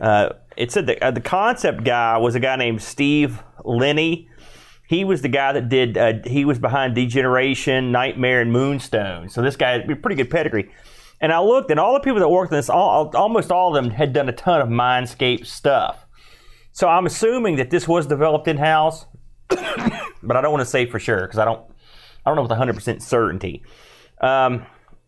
[0.00, 4.28] uh, it said the, uh, the concept guy was a guy named Steve Lenny.
[4.88, 5.96] He was the guy that did.
[5.96, 9.28] Uh, he was behind Degeneration, Nightmare, and Moonstone.
[9.28, 10.70] So this guy had a pretty good pedigree.
[11.20, 13.84] And I looked, and all the people that worked on this, all, almost all of
[13.84, 16.06] them had done a ton of Mindscape stuff.
[16.72, 19.06] So I'm assuming that this was developed in house,
[19.48, 21.62] but I don't want to say for sure because I don't.
[22.24, 23.62] I don't know with 100% certainty.
[24.20, 24.66] Um,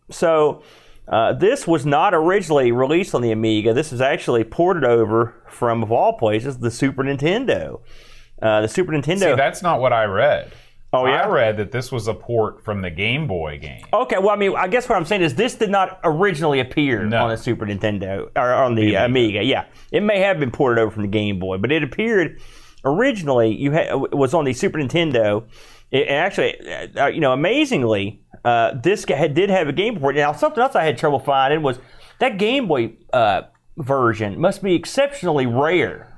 [0.09, 0.63] so
[1.07, 3.73] uh, this was not originally released on the Amiga.
[3.73, 7.81] This was actually ported over from, of all places, the Super Nintendo.
[8.41, 9.19] Uh, the Super Nintendo.
[9.31, 10.53] See, that's not what I read.
[10.93, 11.23] Oh yeah.
[11.23, 13.83] I read that this was a port from the Game Boy game.
[13.91, 17.03] Okay, well, I mean, I guess what I'm saying is this did not originally appear
[17.05, 17.23] No.
[17.23, 19.43] on the Super Nintendo or on the, The Amiga.
[19.43, 22.39] Yeah, it may have been ported over from the Game Boy, but it appeared
[22.85, 23.53] originally.
[23.55, 25.45] You had it was on the Super Nintendo.
[25.91, 26.55] It, and actually,
[26.97, 29.99] uh, you know, amazingly, uh, this had, did have a Game Boy.
[30.01, 30.15] port.
[30.15, 31.79] Now, something else I had trouble finding was
[32.19, 33.43] that Game Boy uh,
[33.77, 36.09] version must be exceptionally rare.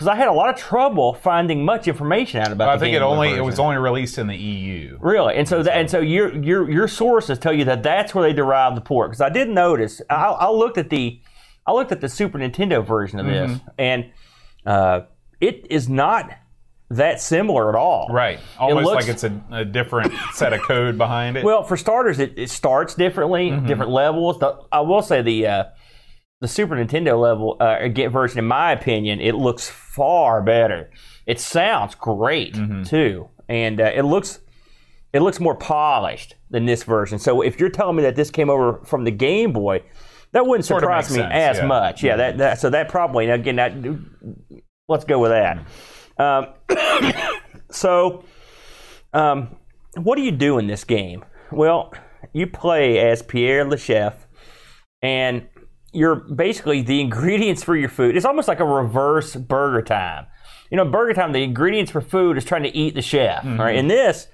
[0.00, 2.70] Because I had a lot of trouble finding much information out about.
[2.70, 4.96] I the think it only it was only released in the EU.
[4.98, 8.26] Really, and so that, and so your your your sources tell you that that's where
[8.26, 9.10] they derived the port.
[9.10, 11.20] Because I did notice, I, I looked at the,
[11.66, 13.68] I looked at the Super Nintendo version of this, Mm-hmm.
[13.78, 14.10] and
[14.64, 15.00] uh,
[15.38, 16.30] it is not
[16.88, 18.08] that similar at all.
[18.10, 18.40] Right.
[18.58, 21.44] Almost looks- like it's a, a different set of code behind it.
[21.44, 23.66] Well, for starters, it, it starts differently, Mm-hmm.
[23.66, 24.38] different levels.
[24.38, 25.64] The, I will say the uh,
[26.40, 30.90] the Super Nintendo level uh, get version, in my opinion, it looks far better.
[31.26, 32.82] It sounds great Mm-hmm.
[32.84, 34.40] too, and uh, it looks
[35.12, 37.18] it looks more polished than this version.
[37.18, 39.82] So if you're telling me that this came over from the Game Boy,
[40.32, 41.66] that wouldn't Sort surprise me sense, as yeah.
[41.66, 42.02] much.
[42.02, 43.72] Yeah, that, that so that probably now, again that
[44.88, 45.58] let's go with that.
[46.18, 46.48] Um,
[47.70, 48.24] so,
[49.12, 49.56] um,
[49.96, 51.24] what do you do in this game?
[51.50, 51.92] Well,
[52.32, 54.26] you play as Pierre Le Chef,
[55.02, 55.48] and
[55.92, 58.16] you're basically the ingredients for your food.
[58.16, 60.26] It's almost like a reverse Burger Time.
[60.70, 63.44] You know, Burger Time, the ingredients for food is trying to eat the chef.
[63.44, 63.76] Right?
[63.76, 64.28] In this,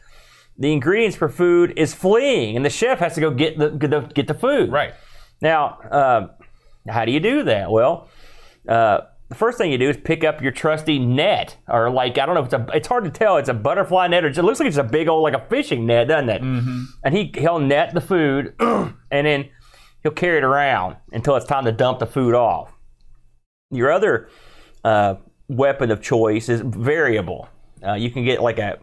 [0.59, 3.91] the ingredients for food is fleeing, and the chef has to go get the get
[3.91, 4.71] the, get the food.
[4.71, 4.95] right.
[5.43, 6.29] Now, uh,
[6.89, 7.71] how do you do that?
[7.71, 8.09] Well,
[8.67, 12.27] uh, the first thing you do is pick up your trusty net, or like I
[12.27, 12.67] don't know if it's a.
[12.75, 13.39] It's hard to tell.
[13.39, 15.85] It's a butterfly net, or it looks like it's a big old like a fishing
[15.87, 16.43] net, doesn't it?
[16.43, 16.85] Mm-hmm.
[17.05, 19.51] And he he'll net the food, and then
[20.03, 22.73] he'll carry it around until it's time to dump the food off.
[23.71, 24.29] Your other
[24.85, 25.17] uh,
[25.49, 27.49] weapon of choice is variable.
[27.87, 28.79] Uh, you can get like a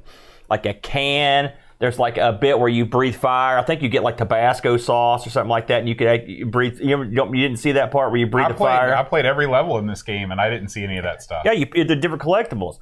[0.49, 1.53] like a can.
[1.79, 3.57] There's like a bit where you breathe fire.
[3.57, 6.45] I think you get like Tabasco sauce or something like that, and you could you
[6.45, 6.79] breathe.
[6.79, 8.95] You, you didn't see that part where you breathe I the played, fire.
[8.95, 11.41] I played every level in this game, and I didn't see any of that stuff.
[11.43, 12.79] Yeah, you, the different collectibles.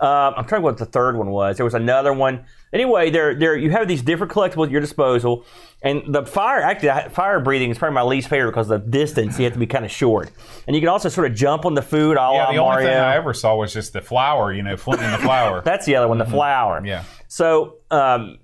[0.00, 1.56] Uh, I'm trying to what the third one was.
[1.56, 2.44] There was another one.
[2.72, 5.44] Anyway, there, there, you have these different collectibles at your disposal,
[5.82, 6.60] and the fire.
[6.60, 9.38] Actually, fire breathing is probably my least favorite because of the distance.
[9.38, 10.30] You have to be kind of short,
[10.66, 12.16] and you can also sort of jump on the food.
[12.16, 14.76] A la Yeah, the only thing I ever saw was just the flour, you know,
[14.76, 15.60] flinting the flour.
[15.64, 16.82] That's the other one, the flour.
[16.84, 17.04] Yeah.
[17.28, 18.38] So um,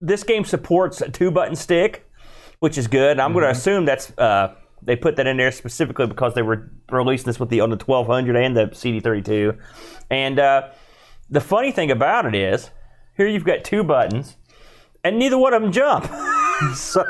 [0.00, 2.10] this game supports a two button stick,
[2.60, 3.18] which is good.
[3.18, 6.70] I'm going to assume that's uh, they put that in there specifically because they were
[6.90, 9.58] releasing this with the on the 1200 and the CD32.
[10.10, 10.68] And uh,
[11.30, 12.70] the funny thing about it is,
[13.16, 14.36] here you've got two buttons,
[15.02, 16.04] and neither one of them jump.
[16.74, 17.04] so,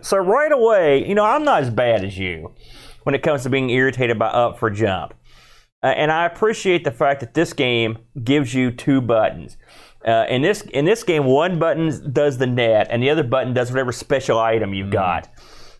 [0.00, 2.54] so right away, you know, I'm not as bad as you
[3.04, 5.14] when it comes to being irritated by up for jump.
[5.82, 9.56] Uh, and I appreciate the fact that this game gives you two buttons.
[10.06, 13.52] Uh, in this in this game, one button does the net, and the other button
[13.52, 15.28] does whatever special item you've got.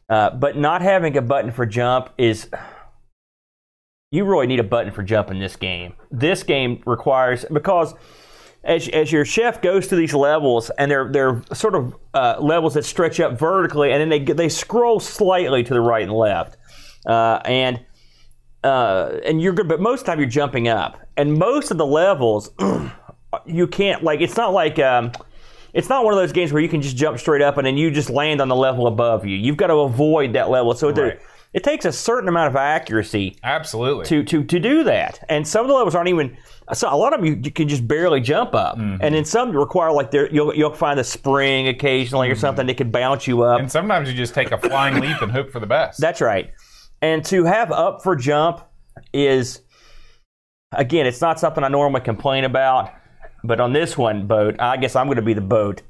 [0.09, 2.49] Uh, but not having a button for jump is
[4.11, 5.95] you really need a button for jump in this game.
[6.11, 7.95] This game requires because
[8.65, 12.75] as, as your chef goes through these levels, and they're they're sort of uh, levels
[12.75, 16.57] that stretch up vertically, and then they they scroll slightly to the right and left,
[17.07, 17.81] uh, and
[18.65, 21.79] uh, and you're good, but most of the time you're jumping up, and most of
[21.79, 22.51] the levels
[23.47, 24.21] you can't like.
[24.21, 24.79] It's not like.
[24.79, 25.13] Um,
[25.75, 27.77] it's not one of those games where you can just jump straight up and then
[27.77, 29.37] you just land on the level above you.
[29.37, 30.73] You've got to avoid that level.
[30.75, 31.21] So Right.
[31.59, 34.05] It takes a certain amount of accuracy Absolutely.
[34.07, 35.25] to to to do that.
[35.29, 36.37] And some of the levels aren't even.
[36.73, 39.03] So a lot of them you, you can just barely jump up, Mm-hmm.
[39.03, 42.77] and then some require like there you'll you'll find a spring occasionally or something that
[42.77, 43.57] can bounce you up.
[43.57, 43.63] Mm-hmm.
[43.65, 46.01] and sometimes you just take a flying leap and hope for the best.
[46.01, 46.53] That's right.
[47.03, 48.61] And to have up for jump
[49.13, 49.63] is,
[50.73, 52.93] again, it's not something I normally complain about.
[53.45, 55.83] But on this one, boat, I guess I'm going to be the boat.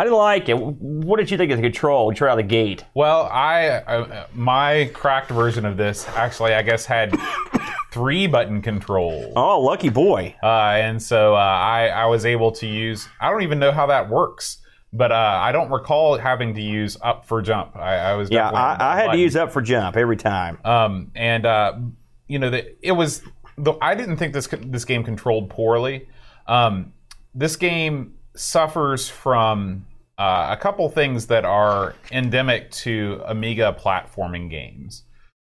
[0.00, 0.56] I didn't like it.
[0.58, 2.10] What did you think of the control?
[2.14, 2.86] Try out the gate.
[2.94, 7.14] Well, I uh, my cracked version of this actually, I guess, had
[7.92, 10.34] three button control, Oh, lucky boy.
[10.42, 13.08] uh, and so uh, I I was able to use.
[13.20, 16.96] I don't even know how that works, but uh, I don't recall having to use
[17.02, 17.76] up for jump.
[17.76, 19.98] I, I was Yeah, definitely on that I, I had to use up for jump
[19.98, 20.56] every time.
[20.64, 21.78] Um, and uh,
[22.26, 23.20] you know that it was.
[23.58, 26.08] The, I didn't think this this game controlled poorly.
[26.46, 26.94] Um,
[27.34, 29.84] this game suffers from
[30.20, 35.04] uh, a couple things that are endemic to Amiga platforming games.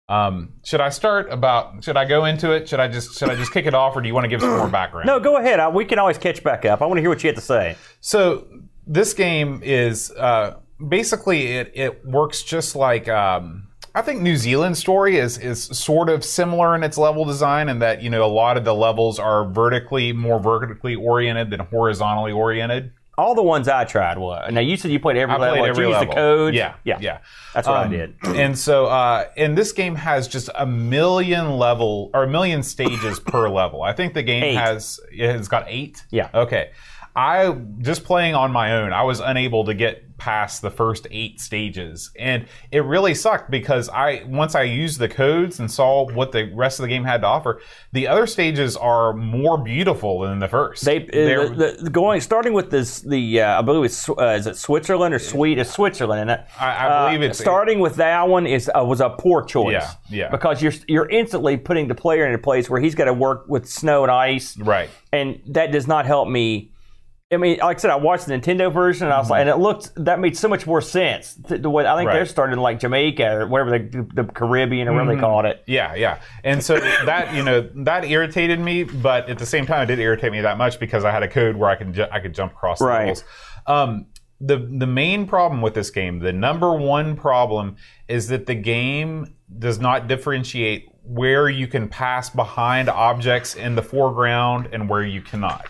[0.09, 1.85] Um, should I start about?
[1.85, 2.67] Should I go into it?
[2.67, 4.41] Should I just should I just kick it off, or do you want to give
[4.41, 5.07] some more background?
[5.07, 5.61] no, go ahead.
[5.61, 6.81] I, we can always catch back up.
[6.81, 7.77] I want to hear what you have to say.
[8.01, 8.45] So
[8.85, 14.77] this game is uh, basically it, it works just like um, I think New Zealand
[14.77, 18.27] Story is is sort of similar in its level design in that you know a
[18.27, 22.91] lot of the levels are vertically more vertically oriented than horizontally oriented.
[23.17, 24.45] All the ones I tried were.
[24.51, 25.57] Now, you said you played every I level.
[25.57, 26.13] played every you use level.
[26.13, 26.55] the codes?
[26.55, 26.97] Yeah, Yeah.
[27.01, 27.17] yeah.
[27.53, 28.13] That's what I Um, did.
[28.23, 33.19] And so, uh, and this game has just a million level or a million stages
[33.19, 33.81] per level.
[33.81, 34.55] I think the game Eight.
[34.55, 36.03] has it has got eight.
[36.11, 36.29] Yeah.
[36.33, 36.69] Okay.
[37.17, 38.93] I just playing on my own.
[38.93, 43.89] I was unable to get past the first eight stages, and it really sucked because
[43.89, 47.21] I once I used the codes and saw what the rest of the game had
[47.21, 47.59] to offer,
[47.91, 50.85] the other stages are more beautiful than the first.
[50.85, 54.35] They uh, They're- the, the, going starting with this the uh, I believe it's uh,
[54.37, 55.61] is it Switzerland or Sweden?
[55.61, 56.29] It's Switzerland.
[56.29, 59.71] I- I believe Uh, it's- starting with that one is uh, was a poor choice.
[59.73, 60.29] Yeah, yeah.
[60.29, 63.47] Because you're you're instantly putting the player in a place where he's got to work
[63.47, 64.91] with snow and ice, right.
[65.11, 66.73] and that does not help me.
[67.29, 69.49] I mean, like I said, I watched the Nintendo version, and I was like, and
[69.49, 71.33] it looked that made so much more sense.
[71.33, 72.07] The, the way I think Mm-hmm.
[72.07, 72.13] Right.
[72.13, 75.19] they're starting like Jamaica or whatever the, the Caribbean or whatever Mm-hmm.
[75.19, 75.61] they called it.
[75.67, 76.21] Yeah, yeah.
[76.45, 80.03] And so that you know that irritated me, but at the same time, it didn't
[80.05, 82.33] irritate me that much because I had a code where I could ju- I could
[82.33, 82.99] jump across the Right.
[83.07, 83.23] levels.
[83.65, 84.05] Um,
[84.39, 87.75] the the main problem with this game, the number one problem,
[88.07, 93.81] is that the game does not differentiate where you can pass behind objects in the
[93.83, 95.65] foreground and where you cannot.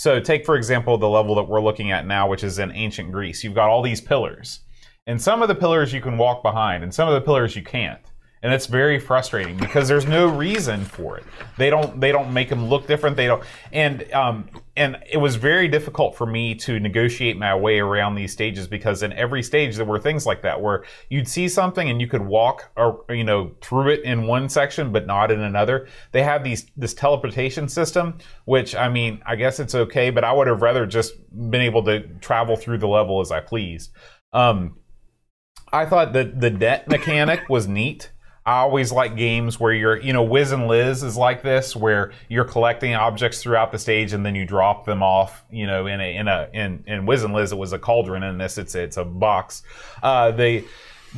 [0.00, 3.12] So take for example the level that we're looking at now, which is in ancient
[3.12, 3.44] Greece.
[3.44, 4.60] You've got all these pillars,
[5.06, 7.62] and some of the pillars you can walk behind, and some of the pillars you
[7.62, 8.09] can't.
[8.42, 11.24] And it's very frustrating because there's no reason for it.
[11.58, 13.16] They don't they don't make them look different.
[13.16, 17.80] They don't, and um, and it was very difficult for me to negotiate my way
[17.80, 21.48] around these stages because in every stage there were things like that where you'd see
[21.48, 25.30] something and you could walk or you know through it in one section but not
[25.30, 25.86] in another.
[26.12, 30.32] They have these this teleportation system, which I mean I guess it's okay, but I
[30.32, 33.90] would have rather just been able to travel through the level as I pleased.
[34.32, 34.76] Um,
[35.72, 38.10] I thought that the debt mechanic was neat.
[38.50, 42.10] I always like games where you're, you know, Wiz and Liz is like this, where
[42.28, 46.00] you're collecting objects throughout the stage and then you drop them off, you know, in
[46.00, 48.24] a in a in in Wiz and Liz it was a cauldron.
[48.24, 49.62] In this, it's it's a box.
[50.02, 50.64] Uh, they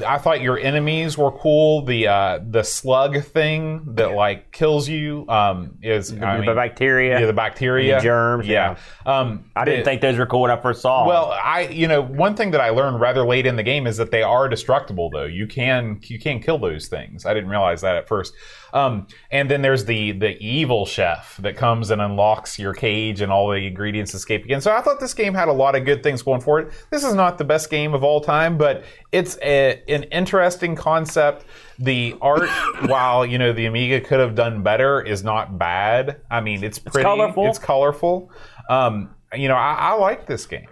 [0.06, 1.84] I thought your enemies were cool.
[1.84, 7.20] The uh, the slug thing that like kills you um, is I the bacteria.
[7.20, 10.50] yeah, the bacteria, the germs, Yeah, Um, I didn't the- think those were cool when
[10.50, 11.06] I first saw.
[11.06, 13.96] Well, I you know one thing that I learned rather late in the game is
[13.98, 15.10] that they are destructible.
[15.10, 17.26] Though you can you can kill those things.
[17.26, 18.32] I didn't realize that at first.
[18.72, 23.30] Um, and then there's the the evil chef that comes and unlocks your cage and
[23.30, 24.62] all the ingredients escape again.
[24.62, 26.72] So I thought this game had a lot of good things going for it.
[26.90, 31.44] This is not the best game of all time, but it's a, an interesting concept.
[31.78, 32.48] The art,
[32.86, 36.22] while you know the Amiga could have done better, is not bad.
[36.30, 37.04] I mean, it's pretty.
[37.04, 37.46] colorful.
[37.46, 38.30] It's colorful.
[38.68, 40.66] Um, you know, I, I like this game.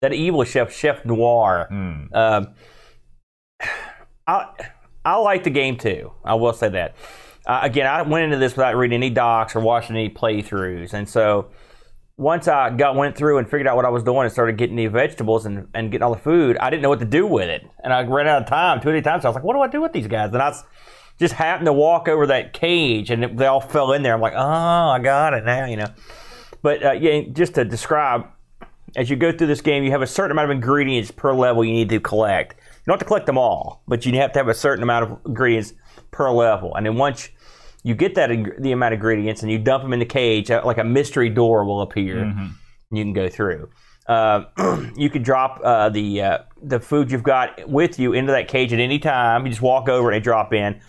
[0.00, 1.66] that evil chef, Chef Noir.
[1.68, 2.14] Hmm.
[2.14, 2.54] Um,
[4.26, 4.46] I
[5.04, 6.12] I like the game too.
[6.24, 6.96] I will say that.
[7.46, 11.06] Uh, again, I went into this without reading any docs or watching any playthroughs, and
[11.06, 11.50] so
[12.16, 14.76] once I got went through and figured out what I was doing and started getting
[14.76, 17.48] the vegetables and, and getting all the food, I didn't know what to do with
[17.48, 19.22] it, and I ran out of time too many times.
[19.22, 20.54] So I was like, "What do I do with these guys?" And I
[21.18, 24.14] just happened to walk over that cage, and they all fell in there.
[24.14, 25.92] I'm like, "Oh, I got it now," you know.
[26.62, 28.26] But uh, yeah, just to describe,
[28.96, 31.64] as you go through this game, you have a certain amount of ingredients per level
[31.64, 32.54] you need to collect.
[32.60, 35.10] You don't have to collect them all, but you have to have a certain amount
[35.10, 35.74] of ingredients
[36.12, 36.74] per level.
[36.76, 37.28] And then once
[37.84, 40.62] you get that the amount of ingredients and you dump them in the cage, uh,
[40.64, 42.18] like a mystery door will appear.
[42.22, 43.68] And you can go through.
[44.08, 44.44] Uh,
[44.96, 48.72] you can drop uh, the uh, the food you've got with you into that cage
[48.72, 49.44] at any time.
[49.46, 50.80] You just walk over and drop in.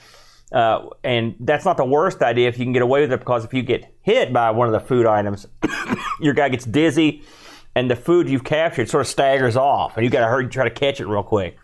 [0.52, 3.44] Uh, and that's not the worst idea if you can get away with it because
[3.44, 5.46] if you get hit by one of the food items,
[6.22, 7.24] your guy gets dizzy
[7.76, 10.64] and the food you've captured sort of staggers off and you got to hurry try
[10.64, 11.58] to catch it real quick.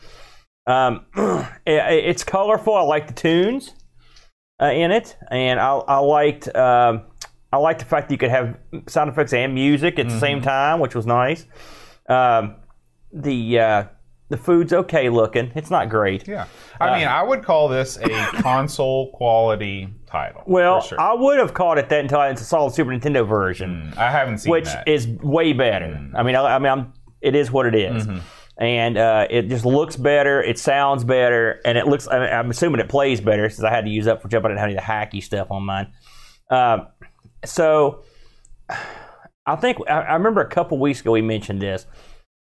[0.67, 1.05] Um,
[1.65, 2.75] it- it's colorful.
[2.75, 3.73] I like the tunes
[4.61, 7.03] uh, in it, and I, I liked um,
[7.51, 10.41] I liked the fact that you could have sound effects and music at the same
[10.41, 11.45] time, which was nice.
[12.07, 12.55] Um,
[13.11, 13.83] the uh,
[14.29, 15.51] the food's okay looking.
[15.55, 16.27] It's not great.
[16.27, 16.47] Yeah.
[16.79, 18.07] I mean, I would call this a
[18.41, 20.43] console quality title.
[20.45, 20.99] Well, sure.
[20.99, 24.39] I would have called it that until I saw the Super Nintendo version, I haven't
[24.39, 24.87] seen which that.
[24.87, 26.09] is way better.
[26.15, 28.07] I mean, I, I mean, I'm, it is what it is.
[28.07, 28.19] Mm-hmm.
[28.57, 30.41] And uh, it just looks better.
[30.41, 32.07] It sounds better, and it looks.
[32.07, 34.45] I I'm assuming it plays better since I had to use up for jump.
[34.45, 35.91] I didn't have any of the hacky stuff on mine.
[36.49, 36.87] Um,
[37.45, 38.03] so,
[39.45, 41.85] I think I, I remember a couple weeks ago we mentioned this.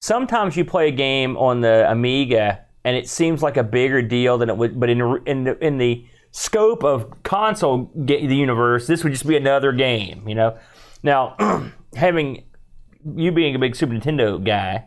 [0.02, 4.38] Sometimes you play a game on the Amiga and it seems like a bigger deal
[4.38, 9.04] than it would, but in in the, in the scope of console the universe, this
[9.04, 10.28] would just be another game.
[10.28, 10.58] You know,
[11.02, 11.36] now
[11.96, 12.44] having
[13.16, 14.86] you being a big Super Nintendo guy.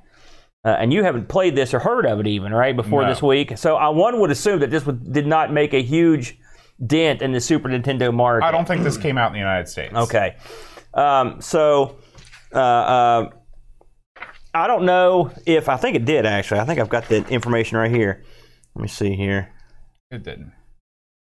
[0.68, 2.76] Uh, and you haven't played this or heard of it even, right?
[2.76, 3.08] Before No.
[3.08, 6.38] this week, so I one would assume that this would, did not make a huge
[6.86, 8.44] dent in the Super Nintendo market.
[8.44, 9.94] I don't think this came out in the United States.
[9.94, 10.36] Okay.
[10.92, 11.96] Um, so,
[12.54, 13.30] uh, uh,
[14.52, 16.60] I don't know if I think it did actually.
[16.60, 18.22] I think I've got the information right here.
[18.74, 19.50] Let me see here.
[20.10, 20.52] It didn't.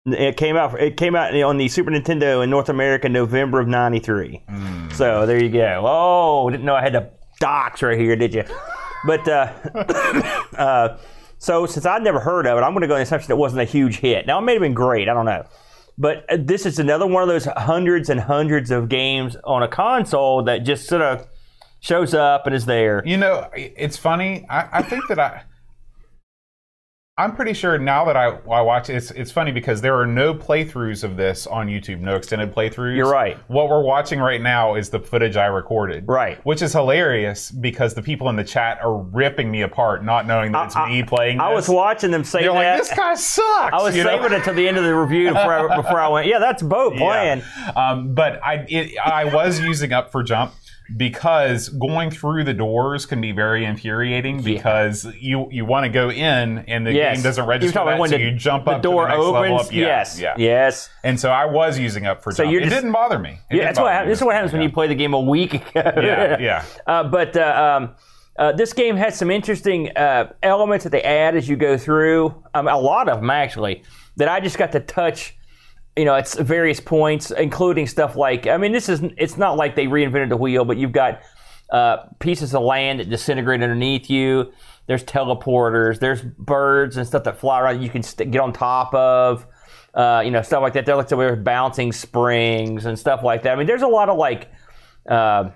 [0.06, 0.80] It came out.
[0.80, 4.42] It came out on the Super Nintendo in North America, November of '93.
[4.94, 5.84] So there you go.
[5.86, 7.10] Oh, didn't know I had the
[7.40, 8.44] docs right here, did you?
[9.06, 9.52] But uh,
[10.56, 10.98] uh,
[11.38, 13.38] so since I'd never heard of it, I'm going to go on the assumption it
[13.38, 14.26] wasn't a huge hit.
[14.26, 15.08] Now it may have been great.
[15.08, 15.44] I don't know.
[15.96, 19.68] But uh, this is another one of those hundreds and hundreds of games on a
[19.68, 21.26] console that just sort of
[21.80, 23.02] shows up and is there.
[23.04, 24.46] You know, it's funny.
[24.48, 25.42] I, I think that I.
[27.18, 30.06] I'm pretty sure now that I, I watch it, it's, it's funny because there are
[30.06, 32.96] no playthroughs of this on YouTube, no extended playthroughs.
[32.96, 33.36] You're right.
[33.48, 36.04] What we're watching right now is the footage I recorded.
[36.06, 36.38] Right.
[36.46, 40.52] Which is hilarious because the people in the chat are ripping me apart, not knowing
[40.52, 41.40] that it's I- me playing.
[41.40, 42.78] I was watching them say You're that.
[42.78, 43.74] like, this guy sucks.
[43.74, 44.10] I was you know?
[44.22, 46.28] saving it till the end of the review before I, before I went.
[46.28, 47.40] Yeah, that's Bo playing.
[47.40, 47.70] Yeah.
[47.74, 50.52] Um, but I it, I was using up for jump
[50.96, 56.10] because going through the doors can be very infuriating because you you want to go
[56.10, 57.16] in and the Yes.
[57.16, 59.26] game doesn't register that, when so the- you jump the up door to the next
[59.32, 59.68] level opens.
[59.68, 59.72] up.
[59.74, 60.34] Yeah, yes, yeah.
[60.38, 60.90] yes.
[61.04, 62.52] And so I was using up for So jump.
[62.52, 63.38] you're it didn't bother me.
[63.50, 64.10] It Yeah, that's what happens.
[64.12, 65.68] This is what happens when you play the game a week ago.
[66.00, 66.64] Yeah, yeah.
[66.86, 67.94] Uh, but uh, um,
[68.38, 72.32] Uh, this game has some interesting uh, elements that they add as you go through.
[72.54, 73.82] Um, a lot of them actually
[74.16, 75.36] that I just got to touch.
[75.98, 79.76] You know, at various points, including stuff like I mean, this is it's not like
[79.76, 81.20] they reinvented the wheel, but you've got
[81.70, 84.52] uh, pieces of land that disintegrate underneath you.
[84.86, 85.98] There's teleporters.
[85.98, 87.82] There's birds and stuff that fly around.
[87.82, 89.46] You can st- get on top of.
[89.92, 90.86] Uh, you know, stuff like that.
[90.86, 93.52] There like there's bouncing springs and stuff like that.
[93.52, 94.50] I mean, there's a lot of like.
[95.06, 95.50] Uh,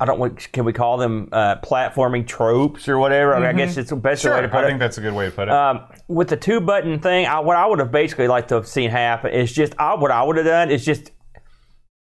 [0.00, 3.34] I don't what can we call them uh, platforming tropes or whatever.
[3.34, 4.64] I, mean, I guess it's the best way to put I it.
[4.64, 5.52] I think that's a good way to put it.
[5.52, 8.66] Um, with the two button thing, I, what I would have basically liked to have
[8.66, 11.12] seen happen is just I, what I would have done is just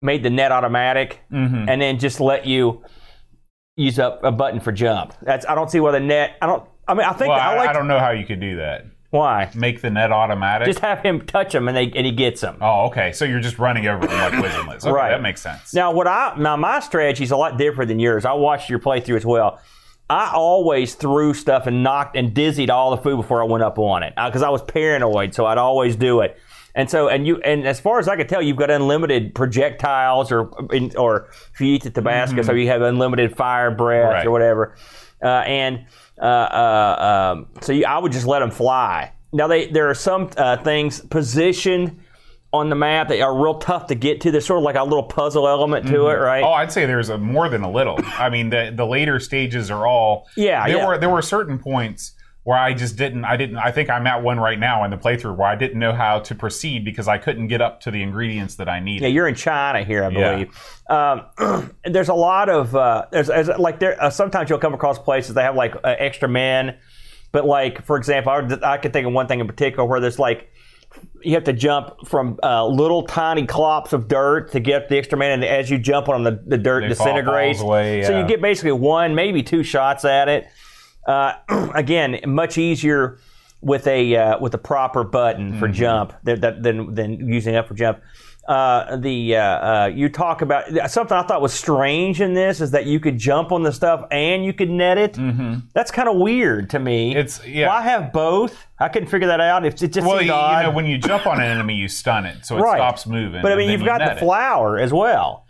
[0.02, 1.68] made the net automatic Mm-hmm.
[1.68, 2.84] and then just let you
[3.76, 5.14] use up a button for jump.
[5.22, 6.36] That's I don't see why the net.
[6.42, 6.68] I don't.
[6.86, 8.56] I mean, I think well, I I, like I don't know how you could do
[8.56, 8.84] that.
[9.16, 9.50] Why.
[9.54, 10.66] Make the net automatic.
[10.66, 12.56] Just have him touch them and they and he gets them.
[12.60, 13.12] oh, okay.
[13.12, 14.84] So you're just running over them like Wiz and Liz.
[14.84, 15.10] Okay, Right.
[15.10, 15.72] that makes sense.
[15.74, 18.24] Now, what I now my strategy is a lot different than yours.
[18.24, 19.60] I watched your playthrough as well.
[20.08, 23.76] I always threw stuff and knocked and dizzied all the food before I went up
[23.78, 25.34] on it because I was paranoid.
[25.34, 26.38] So I'd always do it.
[26.76, 30.30] And so, and you, and as far as I could tell, you've got unlimited projectiles,
[30.30, 30.50] or
[30.96, 34.12] or if you eat the Tabasco, so you have unlimited fire breath Mm-hmm.
[34.14, 34.26] Right.
[34.26, 34.74] or whatever.
[35.22, 35.86] Uh, and
[36.20, 39.12] uh, uh, um, so you, I would just let them fly.
[39.32, 42.00] Now they there are some uh, things positioned
[42.52, 44.30] on the map that are real tough to get to.
[44.30, 46.42] There's sort of like a little puzzle element to it, right?
[46.42, 47.98] Oh, I'd say there's a more than a little.
[48.04, 50.26] I mean, the the later stages are all.
[50.36, 50.86] Yeah, There yeah.
[50.86, 52.12] were there were certain points
[52.46, 53.24] where I just didn't.
[53.24, 53.56] I didn't.
[53.58, 56.20] I think I'm at one right now in the playthrough where I didn't know how
[56.20, 59.02] to proceed because I couldn't get up to the ingredients that I needed.
[59.02, 60.30] Yeah, you're in China here, I Yeah.
[60.30, 60.72] believe.
[60.88, 64.00] Um, there's a lot of uh, there's, there's like there.
[64.00, 66.76] Uh, sometimes you'll come across places they have like uh, extra men,
[67.32, 70.20] but like for example, I, I could think of one thing in particular where there's
[70.20, 70.48] like
[71.22, 75.18] you have to jump from uh, little tiny clops of dirt to get the extra
[75.18, 77.60] man, and as you jump on them, the, the dirt They disintegrates.
[77.60, 80.46] away, So you get basically one, maybe two shots at it.
[81.06, 81.34] Uh,
[81.74, 83.18] again, much easier
[83.60, 85.60] with a uh, with a proper button Mm-hmm.
[85.60, 88.00] for jump than, than than using up for jump.
[88.48, 92.70] Uh, the uh, uh, you talk about something I thought was strange in this is
[92.70, 95.14] that you could jump on the stuff and you could net it.
[95.14, 95.66] Mm-hmm.
[95.74, 97.10] That's kind of weird to me.
[97.16, 97.66] It's- yeah.
[97.66, 98.66] Why have both?
[98.78, 99.64] I couldn't figure that out.
[99.66, 100.62] It, it just well, you, odd.
[100.64, 102.78] know, when you jump on an enemy, you stun it, so it Right.
[102.78, 103.42] stops moving.
[103.42, 104.18] but I mean, you've you got the it.
[104.20, 105.45] flour as well.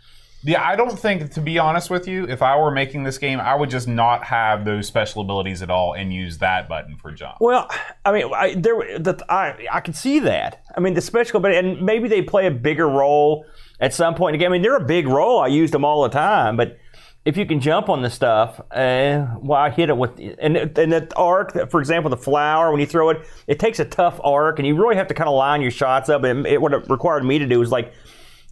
[0.47, 3.41] Yeah, I don't think, to be honest with you, if I were making this game,
[3.41, 7.11] I would just not have those special abilities at all and use that button for
[7.11, 7.35] jump.
[7.41, 7.69] Well,
[8.05, 10.63] I mean, I, there, the, I, I can see that.
[10.73, 13.45] I mean, the special, but and maybe they play a bigger role
[13.81, 14.53] at some point in the game.
[14.53, 15.41] I mean, they're a big role.
[15.41, 16.77] I use them all the time, but
[17.25, 20.93] if you can jump on the stuff, uh, well, I hit it with and and
[20.93, 24.59] that arc, for example, the flour when you throw it, it takes a tough arc,
[24.59, 26.23] and you really have to kind of line your shots up.
[26.23, 27.91] And it, what it required me to do was like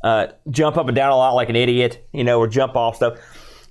[0.03, 2.97] uh, jump up and down a lot like an idiot, you know, or jump off
[2.97, 3.17] stuff.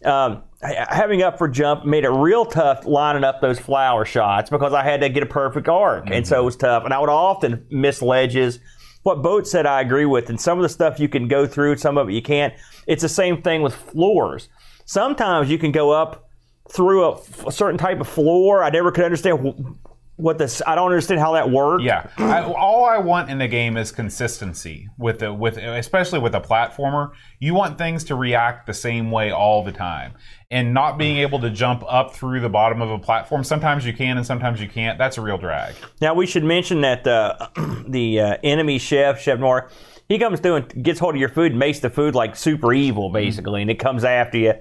[0.04, 4.72] Um, having up for jump made it real tough lining up those flour shots because
[4.72, 6.84] I had to get a perfect arc, and so it was tough.
[6.84, 8.58] And I would often miss ledges.
[9.02, 10.30] What Boat said, I agree with.
[10.30, 12.54] And some of the stuff you can go through, some of it you can't.
[12.86, 14.48] It's the same thing with floors.
[14.86, 16.28] Sometimes you can go up
[16.70, 17.12] through
[17.46, 18.64] a certain type of floor.
[18.64, 19.76] I never could understand
[20.16, 20.62] what this.
[20.66, 21.82] I don't understand how that worked.
[21.82, 26.34] Yeah, I, all I want in the game is consistency with the with especially with
[26.34, 27.12] a platformer.
[27.40, 30.14] You want things to react the same way all the time,
[30.50, 33.42] and not being able to jump up through the bottom of a platform.
[33.42, 34.98] Sometimes you can, and sometimes you can't.
[34.98, 35.74] That's a real drag.
[36.00, 37.48] Now we should mention that uh,
[37.88, 39.70] the uh, enemy chef, Chef Noir,
[40.08, 42.72] he comes through and gets hold of your food and makes the food like super
[42.72, 44.54] evil, basically, and it comes after you.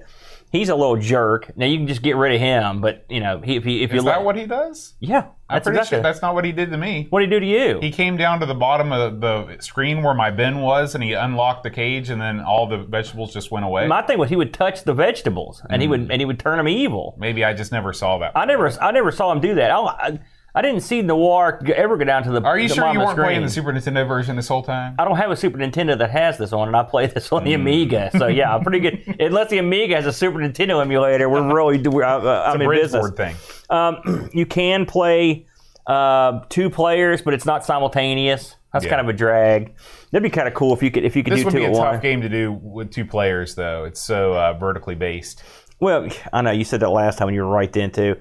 [0.54, 1.50] He's a little jerk.
[1.56, 3.90] Now you can just get rid of him, but you know, he, if he, if
[3.92, 4.94] you Is let, that what he does?
[5.00, 5.96] yeah, I'm pretty exactly.
[5.96, 7.08] sure that's not what he did to me.
[7.10, 7.80] what did he do to you?
[7.80, 11.12] He came down to the bottom of the screen where my bin was, and he
[11.12, 13.88] unlocked the cage, and then all the vegetables just went away.
[13.88, 15.90] My thing was he would touch the vegetables and he Mm.
[15.90, 17.16] would and he would turn them evil.
[17.18, 18.30] Maybe I just never saw that.
[18.36, 19.72] I never I never saw him do that.
[19.72, 20.20] I,
[20.54, 22.42] I, didn't see Noir ever go down to the.
[22.42, 23.26] Are you the sure you weren't screen.
[23.26, 24.94] playing the Super Nintendo version this whole time?
[24.98, 27.44] I don't have a Super Nintendo that has this on, and I play this on
[27.44, 28.10] the Amiga.
[28.16, 29.16] So yeah, I'm pretty good.
[29.20, 32.02] Unless the Amiga has a Super Nintendo emulator, we're really do.
[32.02, 33.10] Uh, uh, I'm in business.
[33.10, 33.36] Thing.
[33.70, 35.46] Um, you can play
[35.86, 38.56] uh, two players, but it's not simultaneous.
[38.72, 38.90] That's Yeah.
[38.90, 39.74] kind of a drag.
[40.10, 41.64] That'd be kind of cool if you could if you could This do would be
[41.64, 42.02] a tough once.
[42.02, 43.84] game to do with two players, though.
[43.84, 45.42] It's so uh, vertically based.
[45.80, 48.16] Well, I know you said that last time when you were right then too.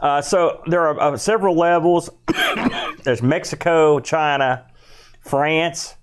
[0.00, 2.10] Uh, so there are uh, several levels.
[3.02, 4.66] There's Mexico, China,
[5.20, 5.94] France.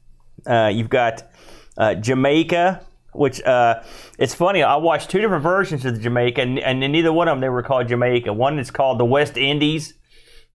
[0.46, 1.32] Uh, you've got
[1.78, 3.82] uh, Jamaica, which uh,
[4.20, 4.64] it's funny.
[4.64, 7.50] I watched two different versions of Jamaica, and, and in neither one of them they
[7.50, 8.34] were called Jamaica.
[8.34, 9.94] One is called the West Indies,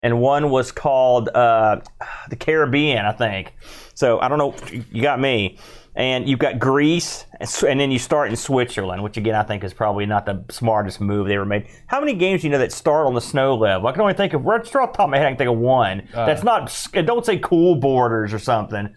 [0.03, 1.81] and one was called uh,
[2.29, 3.55] the Caribbean, I think.
[3.95, 4.55] So I don't know.
[4.91, 5.59] You got me.
[5.95, 7.25] And you've got Greece,
[7.67, 11.01] and then you start in Switzerland, which again I think is probably not the smartest
[11.01, 11.67] move they ever made.
[11.87, 13.89] How many games do you know that start on the snow level?
[13.89, 15.27] I can only think of right off the top of my head.
[15.27, 16.09] I can think of one.
[16.13, 16.89] That's not.
[16.93, 18.95] Don't say Cool Borders or something.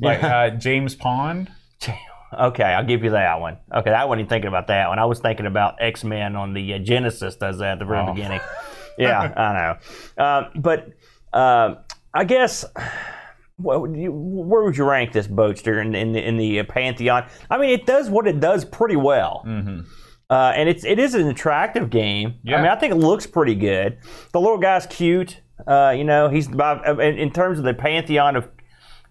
[0.00, 1.50] Like uh, James Pond.
[2.36, 3.58] Okay, I'll give you that one.
[3.72, 4.98] Okay, I wasn't even thinking about that one.
[4.98, 8.00] I was thinking about X Men on the uh, Genesis does that at the very
[8.00, 8.12] Oh.
[8.12, 8.40] beginning.
[8.98, 9.76] Yeah, I
[10.18, 10.24] know.
[10.24, 10.88] Um, but
[11.32, 11.78] um
[12.12, 12.64] I guess.
[13.56, 16.64] What would you, where would you rank this Boatster in, in the in the uh,
[16.64, 17.28] pantheon?
[17.48, 19.80] I mean, it does what it does pretty well, mm-hmm.
[20.28, 22.34] uh, and it's it is an attractive game.
[22.42, 22.56] Yeah.
[22.56, 23.98] I mean, I think it looks pretty good.
[24.32, 25.40] The little guy's cute.
[25.68, 28.48] Uh, you know, he's about in, in terms of the pantheon of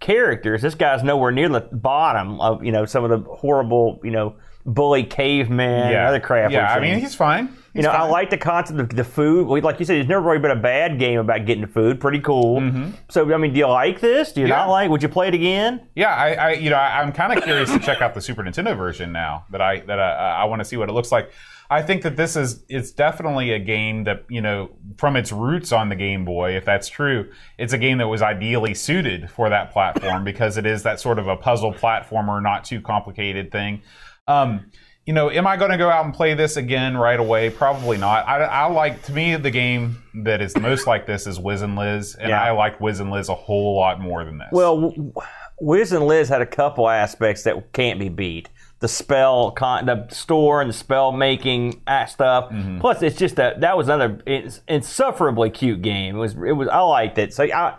[0.02, 0.62] characters.
[0.62, 4.36] This guy's nowhere near the bottom of you know some of the horrible you know
[4.66, 6.52] bully cavemen and other crap.
[6.52, 7.58] Yeah, I mean he's fine.
[7.74, 9.48] You know, He's I like the concept of the food.
[9.64, 12.00] Like you said, there's never really been a bad game about getting food.
[12.00, 12.62] Pretty cool.
[13.10, 14.32] So, I mean, do you like this?
[14.32, 14.52] Do you Mm-hmm.
[14.52, 14.58] Yeah.
[14.58, 14.90] not like?
[14.92, 15.82] Would you play it again?
[15.96, 18.44] Yeah, I, I you know, I, I'm kind of curious to check out the Super
[18.44, 21.32] Nintendo version now that I that I, I want to see what it looks like.
[21.72, 25.72] I think that this is it's definitely a game that you know from its roots
[25.72, 29.50] on the Game Boy, if that's true, it's a game that was ideally suited for
[29.50, 33.82] that platform because it is that sort of a puzzle platformer, not too complicated thing.
[34.28, 34.68] Um,
[35.06, 37.49] you know, am I going to go out and play this again right away?
[37.49, 38.26] Probably not.
[38.28, 41.76] I, I like to me the game that is most like this is Wiz and
[41.76, 42.41] Liz, and Yeah.
[42.41, 44.47] I like Wiz and Liz a whole lot more than this.
[44.51, 44.93] Well,
[45.60, 48.49] Wiz and Liz had a couple aspects that can't be beat.
[48.80, 52.49] The spell, con- the store, and the spell making stuff.
[52.51, 52.80] Mm-hmm.
[52.80, 54.20] Plus, it's just that that was another
[54.68, 56.16] insufferably cute game.
[56.18, 56.34] It was.
[56.34, 56.68] It was.
[56.68, 57.34] I liked it.
[57.34, 57.76] So I.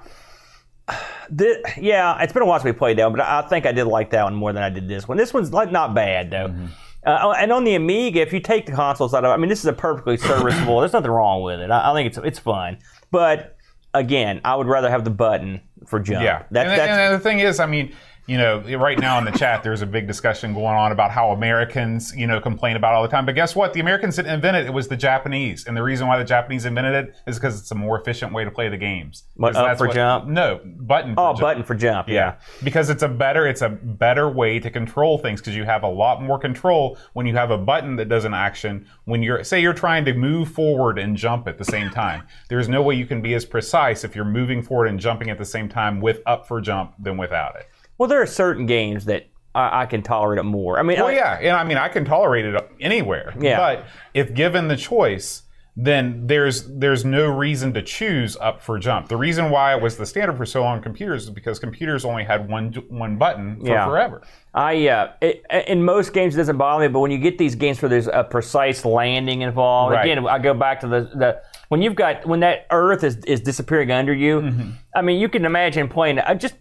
[1.37, 3.65] Thi- yeah, it's been a while since we played that one, but I I think
[3.67, 5.17] I did like that one more than I did this one.
[5.17, 6.49] This one's like not bad though.
[6.49, 6.67] Mm-hmm.
[7.05, 9.61] Uh, and on the Amiga, if you take the consoles out of, I mean, this
[9.61, 10.81] is a perfectly serviceable.
[10.81, 11.71] there's nothing wrong with it.
[11.71, 12.79] I, I think it's it's fun,
[13.11, 13.57] but
[13.93, 16.25] again, I would rather have the button for jump.
[16.25, 17.95] Yeah, that, and, that's and the thing is, I mean,
[18.27, 21.31] you know, right now in the chat, there's a big discussion going on about how
[21.31, 23.27] Americans, you know, complain about all the time.
[23.27, 23.73] But guess what?
[23.75, 26.65] The Americans didn't invent it; it was the Japanese, and the reason why the Japanese
[26.65, 29.25] invented it is because it's a more efficient way to play the games.
[29.37, 30.27] What, 'Cause up that's for jump?
[30.27, 31.15] No, button.
[31.15, 31.41] For oh, jump.
[31.41, 32.09] button for jump.
[32.09, 32.35] Yeah.
[32.63, 35.89] because it's a better it's a better way to control things because you have a
[35.89, 39.61] lot more control when you have a button that does an action when you're say
[39.61, 43.07] you're trying to move forward and jump at the same time there's no way you
[43.07, 46.21] can be as precise if you're moving forward and jumping at the same time with
[46.27, 47.69] up for jump than without it
[47.99, 50.79] Well, there are certain games that I, I can tolerate it more.
[50.79, 53.59] I mean, well I- yeah and i mean i can tolerate it anywhere Yeah.
[53.59, 55.43] but if given the choice
[55.77, 59.09] then there's there's no reason to choose up for jump.
[59.09, 62.23] The reason why it was the standard for so long computers is because computers only
[62.23, 63.85] had one one button for Yeah.
[63.85, 64.23] forever.
[64.55, 67.57] I uh, it, in most games it doesn't bother me, but when you get these
[67.57, 70.05] games where there's a precise landing involved, Right.
[70.09, 73.41] again, I go back to the, the when you've got when that Earth is, is
[73.41, 74.43] disappearing under you.
[74.43, 74.71] Mm-hmm.
[74.95, 76.21] I mean, you can imagine playing.
[76.21, 76.55] I just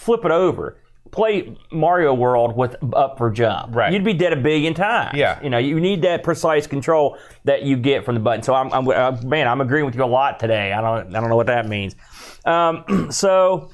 [0.00, 0.78] flip it over.
[1.10, 3.74] Play Mario World with up for jump.
[3.74, 3.92] Right.
[3.92, 5.18] You'd be dead a billion times.
[5.18, 5.42] Yeah.
[5.42, 8.42] You know, you need that precise control that you get from the button.
[8.42, 10.72] So I'm, I'm uh, man, I'm agreeing with you a lot today.
[10.72, 11.96] I don't, I don't know what that means.
[12.44, 13.70] Um, so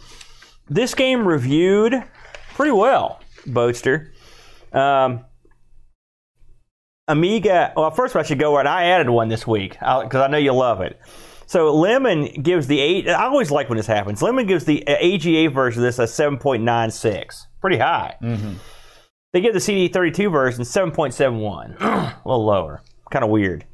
[0.69, 1.95] this game reviewed
[2.55, 4.13] pretty well, Boaster.
[4.73, 5.25] Um,
[7.07, 7.73] Amiga.
[7.77, 8.67] Well, first of all, I should go right.
[8.67, 10.99] I added one this week because I know you love it.
[11.47, 13.09] So Lemon gives the eight.
[13.09, 14.21] I always like when this happens.
[14.21, 18.17] Lemon gives the AGA version of this a seven point nine six, pretty high.
[19.33, 22.83] They give the CD32 version seven point seven one, a little lower.
[23.11, 23.65] Kind of weird.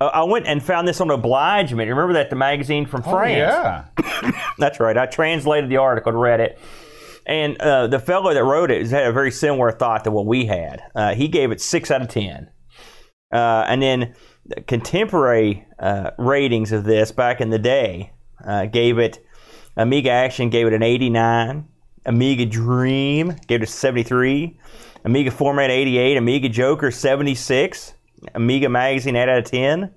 [0.00, 1.88] Uh, I went and found this on Obligement.
[1.88, 3.86] Remember that the magazine from France?
[3.98, 4.32] Oh, yeah.
[4.58, 4.96] That's right.
[4.96, 6.58] I translated the article and read it.
[7.26, 10.46] And uh, the fellow that wrote it had a very similar thought to what we
[10.46, 10.82] had.
[10.94, 12.48] Uh, he gave it 6 out of 10.
[13.32, 14.14] Uh, and then
[14.46, 18.12] the contemporary uh, ratings of this back in the day
[18.44, 19.24] uh, gave it
[19.76, 21.66] Amiga Action gave it an 89,
[22.06, 24.58] Amiga Dream gave it a 73,
[25.04, 27.94] Amiga Format 88, Amiga Joker 76,
[28.34, 29.88] Amiga Magazine 8 out of 10, uh,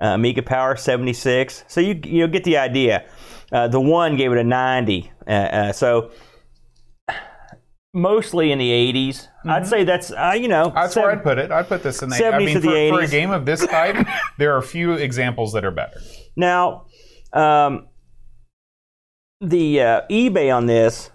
[0.00, 1.64] Amiga Power 76.
[1.68, 3.06] So you you get the idea.
[3.52, 5.10] Uh, the one gave it a 90.
[5.26, 6.10] Uh, uh, so
[7.92, 9.28] mostly in the 80s.
[9.44, 11.50] I'd say that's uh, you know That's seven- where I'd put it.
[11.50, 12.16] I'd put this in the.
[12.16, 14.06] I 70s mean, to the for, for a game of this type,
[14.38, 16.00] there are a few examples that are better.
[16.36, 16.86] Now,
[17.32, 17.88] um,
[19.40, 21.10] the uh, eBay on this,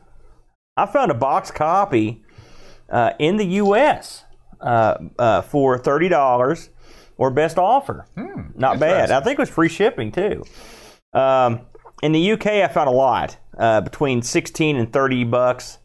[0.76, 2.24] I found a box copy
[2.90, 4.24] uh, in the U.S.
[4.60, 6.70] Uh, uh, for thirty dollars
[7.18, 8.08] or best offer.
[8.56, 9.12] Not bad.
[9.12, 10.44] I think it was free shipping too.
[11.14, 11.62] Um,
[12.04, 15.78] in the UK, I found a lot uh, between sixteen and thirty bucks,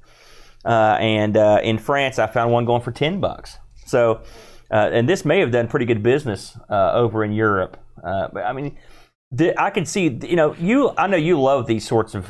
[0.65, 3.59] uh, and uh, in France, I found one going for ten bucks.
[3.87, 4.23] So,
[4.71, 7.77] uh, and this may have done pretty good business uh, over in Europe.
[8.03, 8.77] Uh, but I mean,
[9.59, 10.93] I can see, you know, you.
[10.97, 12.27] I know you love these sorts of.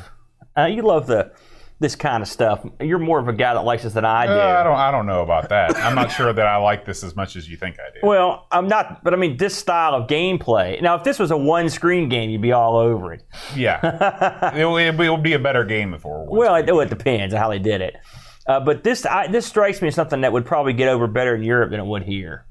[0.56, 1.32] Uh, you love the
[1.80, 2.64] this kind of stuff.
[2.78, 4.32] You're more of a guy that likes this than I do.
[4.32, 4.76] Uh, I don't.
[4.76, 5.76] I don't know about that.
[5.76, 8.06] I'm not sure that I like this as much as you think I do.
[8.06, 10.80] Well, I'm not, but I mean, this style of gameplay.
[10.82, 13.22] Now, if this was a one screen game, you'd be all over it.
[13.56, 16.26] yeah, it, will, it will be a better game if it were.
[16.30, 17.96] Well, it, it depends on how they did it.
[18.46, 21.34] Uh, but this I, this strikes me as something that would probably get over better
[21.34, 22.46] in Europe than it would here.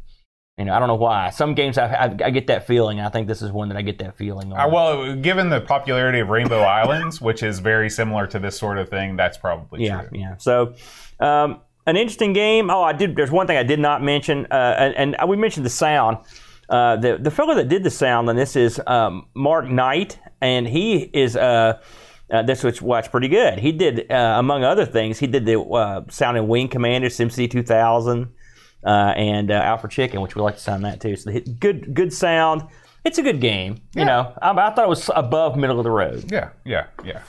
[0.60, 1.30] You know, I don't know why.
[1.30, 3.00] Some games I, I, I get that feeling.
[3.00, 4.60] I think this is one that I get that feeling on.
[4.60, 8.78] Uh, well, given the popularity of Rainbow Islands, which is very similar to this sort
[8.78, 10.20] of thing, that's probably yeah, true.
[10.20, 10.36] yeah.
[10.36, 10.76] So,
[11.22, 12.70] um, an interesting game.
[12.70, 13.16] Oh, I did.
[13.16, 16.18] There's one thing I did not mention, uh, and, and we mentioned the sound.
[16.68, 20.68] Uh, the the fellow that did the sound on this is um, Mark Knight, and
[20.68, 21.82] he is uh,
[22.32, 23.60] uh, this which was pretty good.
[23.60, 27.50] He did, uh, among other things, he did the uh, sound in Wing Commander, SimCity
[27.50, 28.28] 2000,
[28.86, 31.16] uh, and uh, Alfred Chicken, which we like to sound that too.
[31.16, 32.64] So the, good good sound.
[33.06, 33.82] It's a good game.
[33.96, 36.32] You know, I, I thought it was above middle of the road.
[36.32, 37.22] Yeah, yeah, yeah.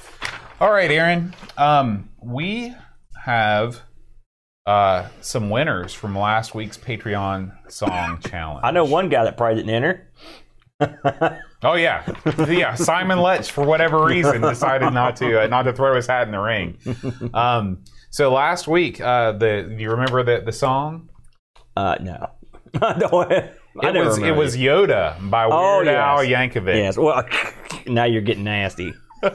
[0.61, 1.35] All right, Aaron.
[1.57, 2.75] Um, we
[3.25, 3.81] have
[4.67, 8.61] uh, some winners from last week's Patreon song challenge.
[8.65, 10.11] I know one guy that probably didn't enter.
[11.63, 12.11] Oh yeah,
[12.49, 12.75] yeah.
[12.75, 16.33] Simon Letch, for whatever reason, decided not to uh, not to throw his hat in
[16.33, 16.79] the ring.
[17.35, 21.10] Um, so last week, uh, the do you remember the the song?
[21.81, 22.31] Uh, no,
[22.83, 23.33] I don't.
[23.33, 26.19] I It was it was Yoda by Weird Oh, Al.
[26.19, 26.75] Yankovic.
[26.77, 26.99] Yes.
[26.99, 27.25] Well,
[27.87, 28.93] now you're getting nasty.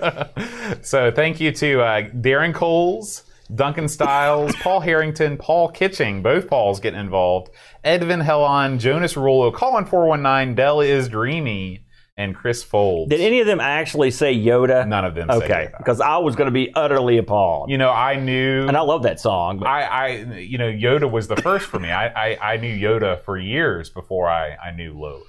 [0.82, 3.24] So thank you to uh, Darren Coles,
[3.54, 7.50] Duncan Stiles, Paul Harrington, Paul Kitching, both Pauls getting involved,
[7.84, 11.85] Edvin Hellon, Jonas Rullo, Colin four one nine, Dell is dreamy,
[12.18, 13.10] and Chris Folds.
[13.10, 14.88] Did any of them actually say Yoda?
[14.88, 15.30] None of them.
[15.30, 17.70] Okay, because I was going to be utterly appalled.
[17.70, 18.68] you know I knew.
[18.68, 19.60] and I love that song.
[19.60, 20.08] But I, I,
[20.38, 21.92] you know, Yoda was the first for me.
[21.92, 25.24] I, I, I knew Yoda for years before I, I knew Lowe.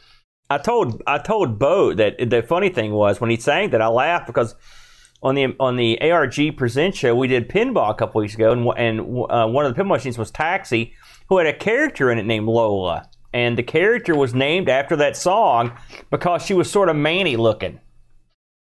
[0.48, 3.88] I told I told Bo that the funny thing was when he sang that I
[3.88, 4.54] laughed because
[5.22, 8.64] on the on the ARG Present show we did pinball a couple weeks ago and
[8.76, 10.94] and uh, one of the pinball machines was Taxi,
[11.28, 15.14] who had a character in it named Lola, and the character was named after that
[15.16, 15.70] song
[16.10, 17.78] because she was sort of manny looking.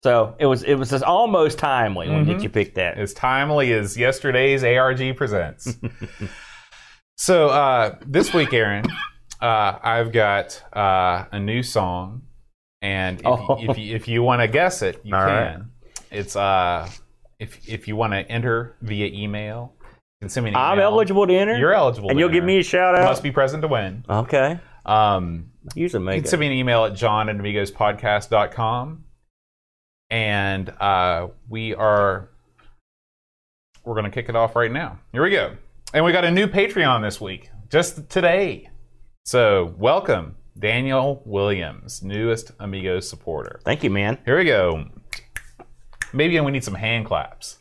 [0.05, 2.99] So it was it was just almost timely when did you pick that?
[2.99, 5.77] as timely as yesterday's ARG presents.
[7.17, 8.85] so uh, this week, Aaron,
[9.41, 12.23] uh, I've got uh, a new song,
[12.83, 13.59] and if, Oh.
[13.59, 15.29] you, if you if you want to guess it, you All can.
[15.59, 15.93] right.
[16.11, 16.89] It's uh,
[17.41, 19.75] if if you want to enter via email,
[20.21, 20.65] you can send me an email.
[20.65, 21.57] I'm eligible to enter.
[21.57, 23.05] You're eligible, and to you'll give me a shout out.
[23.05, 24.05] Must be present to win.
[24.09, 24.59] okay.
[24.85, 26.29] Um, Usually you make can it.
[26.29, 29.05] send me an email at john at amigospodcast.com.
[30.11, 32.31] And uh, we are
[33.85, 34.99] we're gonna kick it off right now.
[35.13, 35.57] Here we go.
[35.95, 38.71] And we got a new Patreon this week, just today.
[39.25, 43.61] So welcome, Daniel Williams, newest Amigos supporter.
[43.65, 44.19] Thank you, man.
[44.25, 44.87] Here we go.
[46.15, 47.58] Maybe we need some hand claps.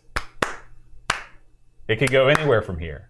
[1.87, 3.07] It could go anywhere from here.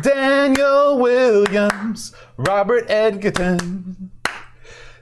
[0.00, 4.10] Daniel Williams, Robert Edgerton,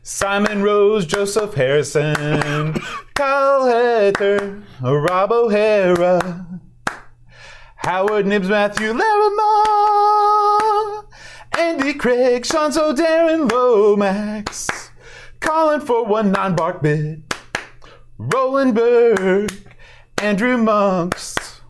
[0.03, 2.75] Simon Rose, Joseph Harrison,
[3.15, 6.61] Kyle Hetter, Rob O'Hara,
[7.77, 9.05] Howard Nibbs, Matthew Larimore,
[11.57, 14.91] Andy Craig, Shanzo, Darren Lomax,
[15.39, 17.21] Colin 419 Bark Bit,
[18.19, 19.70] Roland Berg,
[20.21, 21.63] Andrew Monks,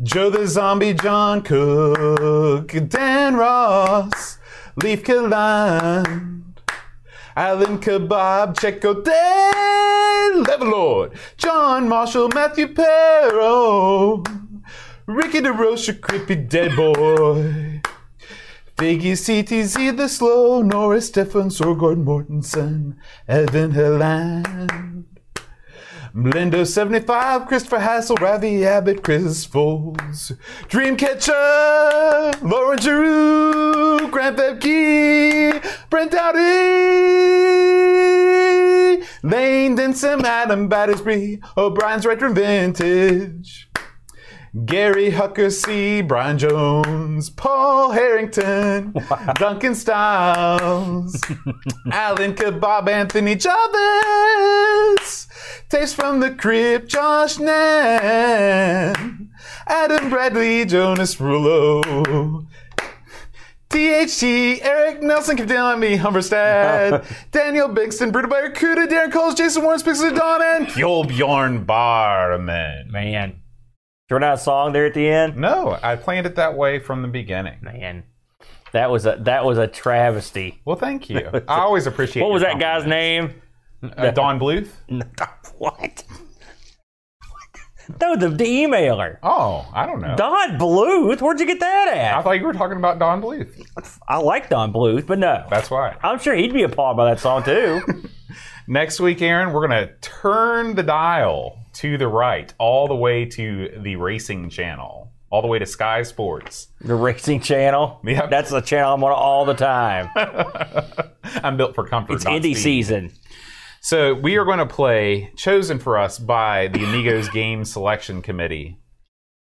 [0.00, 4.38] Joe the Zombie, John Cook, Dan Ross,
[4.76, 6.44] Leaf Kalan,
[7.34, 14.22] Alan Kebab, Checo Dan Levelord, John Marshall, Matthew Perro,
[15.06, 17.80] Ricky DeRosa, Creepy Dead Boy.
[18.76, 25.04] Biggie CTZ, The Slow, Norris Stephens, or Gordon Mortensen, Evan Heland.
[26.14, 30.30] Blendo75, Christopher Hassel, Ravi Abbott, Chris Foles,
[30.68, 35.50] Dreamkatcha, Lauren Giroux, Grant Key,
[35.90, 36.38] Brent Dowdy,
[39.24, 43.68] Lane Denson, Adam Battersby, O'Brien's Retro Vintage.
[44.64, 48.94] Gary Huckasey, Brian Jones, Paul Harrington,
[49.34, 51.20] Duncan Styles,
[51.90, 55.26] Alan Kebab, Anthony Chavez,
[55.68, 59.32] Taste from the Crypt, Josh Nan,
[59.66, 62.46] Adam Bradley, Jonas Rullo,
[63.70, 64.22] THT,
[64.62, 65.48] Eric Nelson, Kim
[65.80, 72.92] me, Humberstad, Daniel Bigston, Brutal Barracuda, Darren Coles, Jason Warren, Pixel Dawn, and Kjolbjorn Barman.
[72.92, 73.40] Man.
[74.08, 75.36] Throw out a song there at the end.
[75.36, 77.58] No, I planned it that way from the beginning.
[77.62, 78.04] Man.
[78.72, 80.60] That was a that was a travesty.
[80.64, 81.20] Well, thank you.
[81.48, 82.22] I always appreciate.
[82.22, 83.40] What was that guy's name?
[83.82, 84.68] Uh, Don Bluth.
[85.58, 86.02] what?
[88.00, 89.18] No, the, the emailer.
[89.22, 90.16] Oh, I don't know.
[90.16, 91.20] Don Bluth?
[91.20, 92.14] Where'd you get that at?
[92.16, 93.62] I thought you were talking about Don Bluth.
[94.08, 95.46] I like Don Bluth, but no.
[95.50, 95.96] That's why.
[96.02, 97.82] I'm sure he'd be appalled by that song too.
[98.66, 103.26] Next week, Aaron, we're going to turn the dial to the right, all the way
[103.26, 106.68] to the racing channel, all the way to Sky Sports.
[106.80, 108.00] the racing channel.
[108.04, 108.30] Yep.
[108.30, 110.08] That's the channel I'm on all the time.
[111.44, 112.14] I'm built for comfort.
[112.14, 112.56] It's indie speed.
[112.56, 113.12] season.
[113.80, 118.78] So we are going to play, chosen for us by the Amigos Game Selection Committee,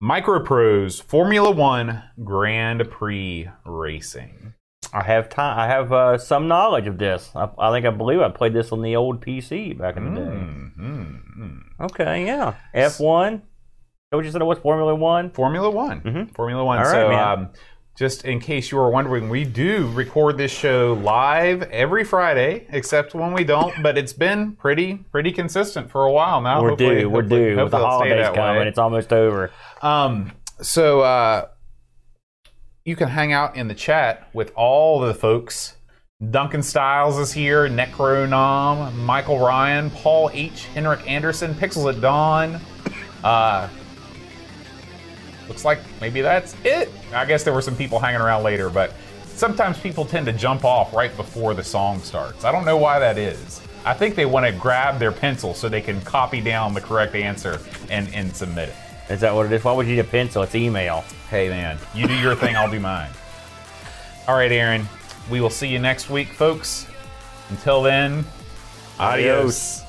[0.01, 4.53] Microprose Formula One Grand Prix Racing.
[4.93, 5.59] I have time.
[5.59, 7.29] I have uh, some knowledge of this.
[7.35, 10.19] I, I think I believe I played this on the old PC back in the
[10.21, 10.27] day.
[10.27, 11.61] Mhm.
[11.81, 12.55] Okay, yeah.
[12.73, 13.41] F1.
[14.11, 15.29] What you said it was Formula One.
[15.29, 16.01] Formula One.
[16.33, 16.79] Formula One.
[16.79, 16.87] Mm-hmm.
[16.87, 17.39] All right, so, man.
[17.39, 17.49] um,
[17.95, 23.13] just in case you were wondering, we do record this show live every Friday, except
[23.13, 23.83] when we don't.
[23.83, 26.61] But it's been pretty pretty consistent for a while now.
[26.63, 27.09] We're Hopefully- due.
[27.09, 27.57] We're hopefully- due.
[27.57, 28.67] With the hopefully it'll stay holidays coming, way.
[28.69, 29.51] it's almost over.
[29.81, 30.31] Um,
[30.61, 31.47] so uh,
[32.85, 35.75] you can hang out in the chat with all the folks.
[36.31, 42.59] Duncan Styles is here, Necronom, Michael Ryan, Paul H, Henrik Anderson, Pixels at Dawn.
[43.23, 43.69] Uh,
[45.47, 46.89] looks like maybe that's it.
[47.13, 48.93] I guess there were some people hanging around later, but
[49.25, 52.43] sometimes people tend to jump off right before the song starts.
[52.43, 53.61] I don't know why that is.
[53.85, 57.15] I think they want to grab their pencil so they can copy down the correct
[57.15, 57.59] answer
[57.89, 58.75] and, and submit it.
[59.09, 59.63] Is that what it is?
[59.63, 60.43] Why would you need a pencil?
[60.43, 61.03] It's email.
[61.29, 63.09] Hey, man, you do your thing, I'll do mine.
[64.27, 64.87] All right, Aaron,
[65.31, 66.85] we will see you next week, folks.
[67.49, 68.23] Until then,
[68.99, 69.81] Adios.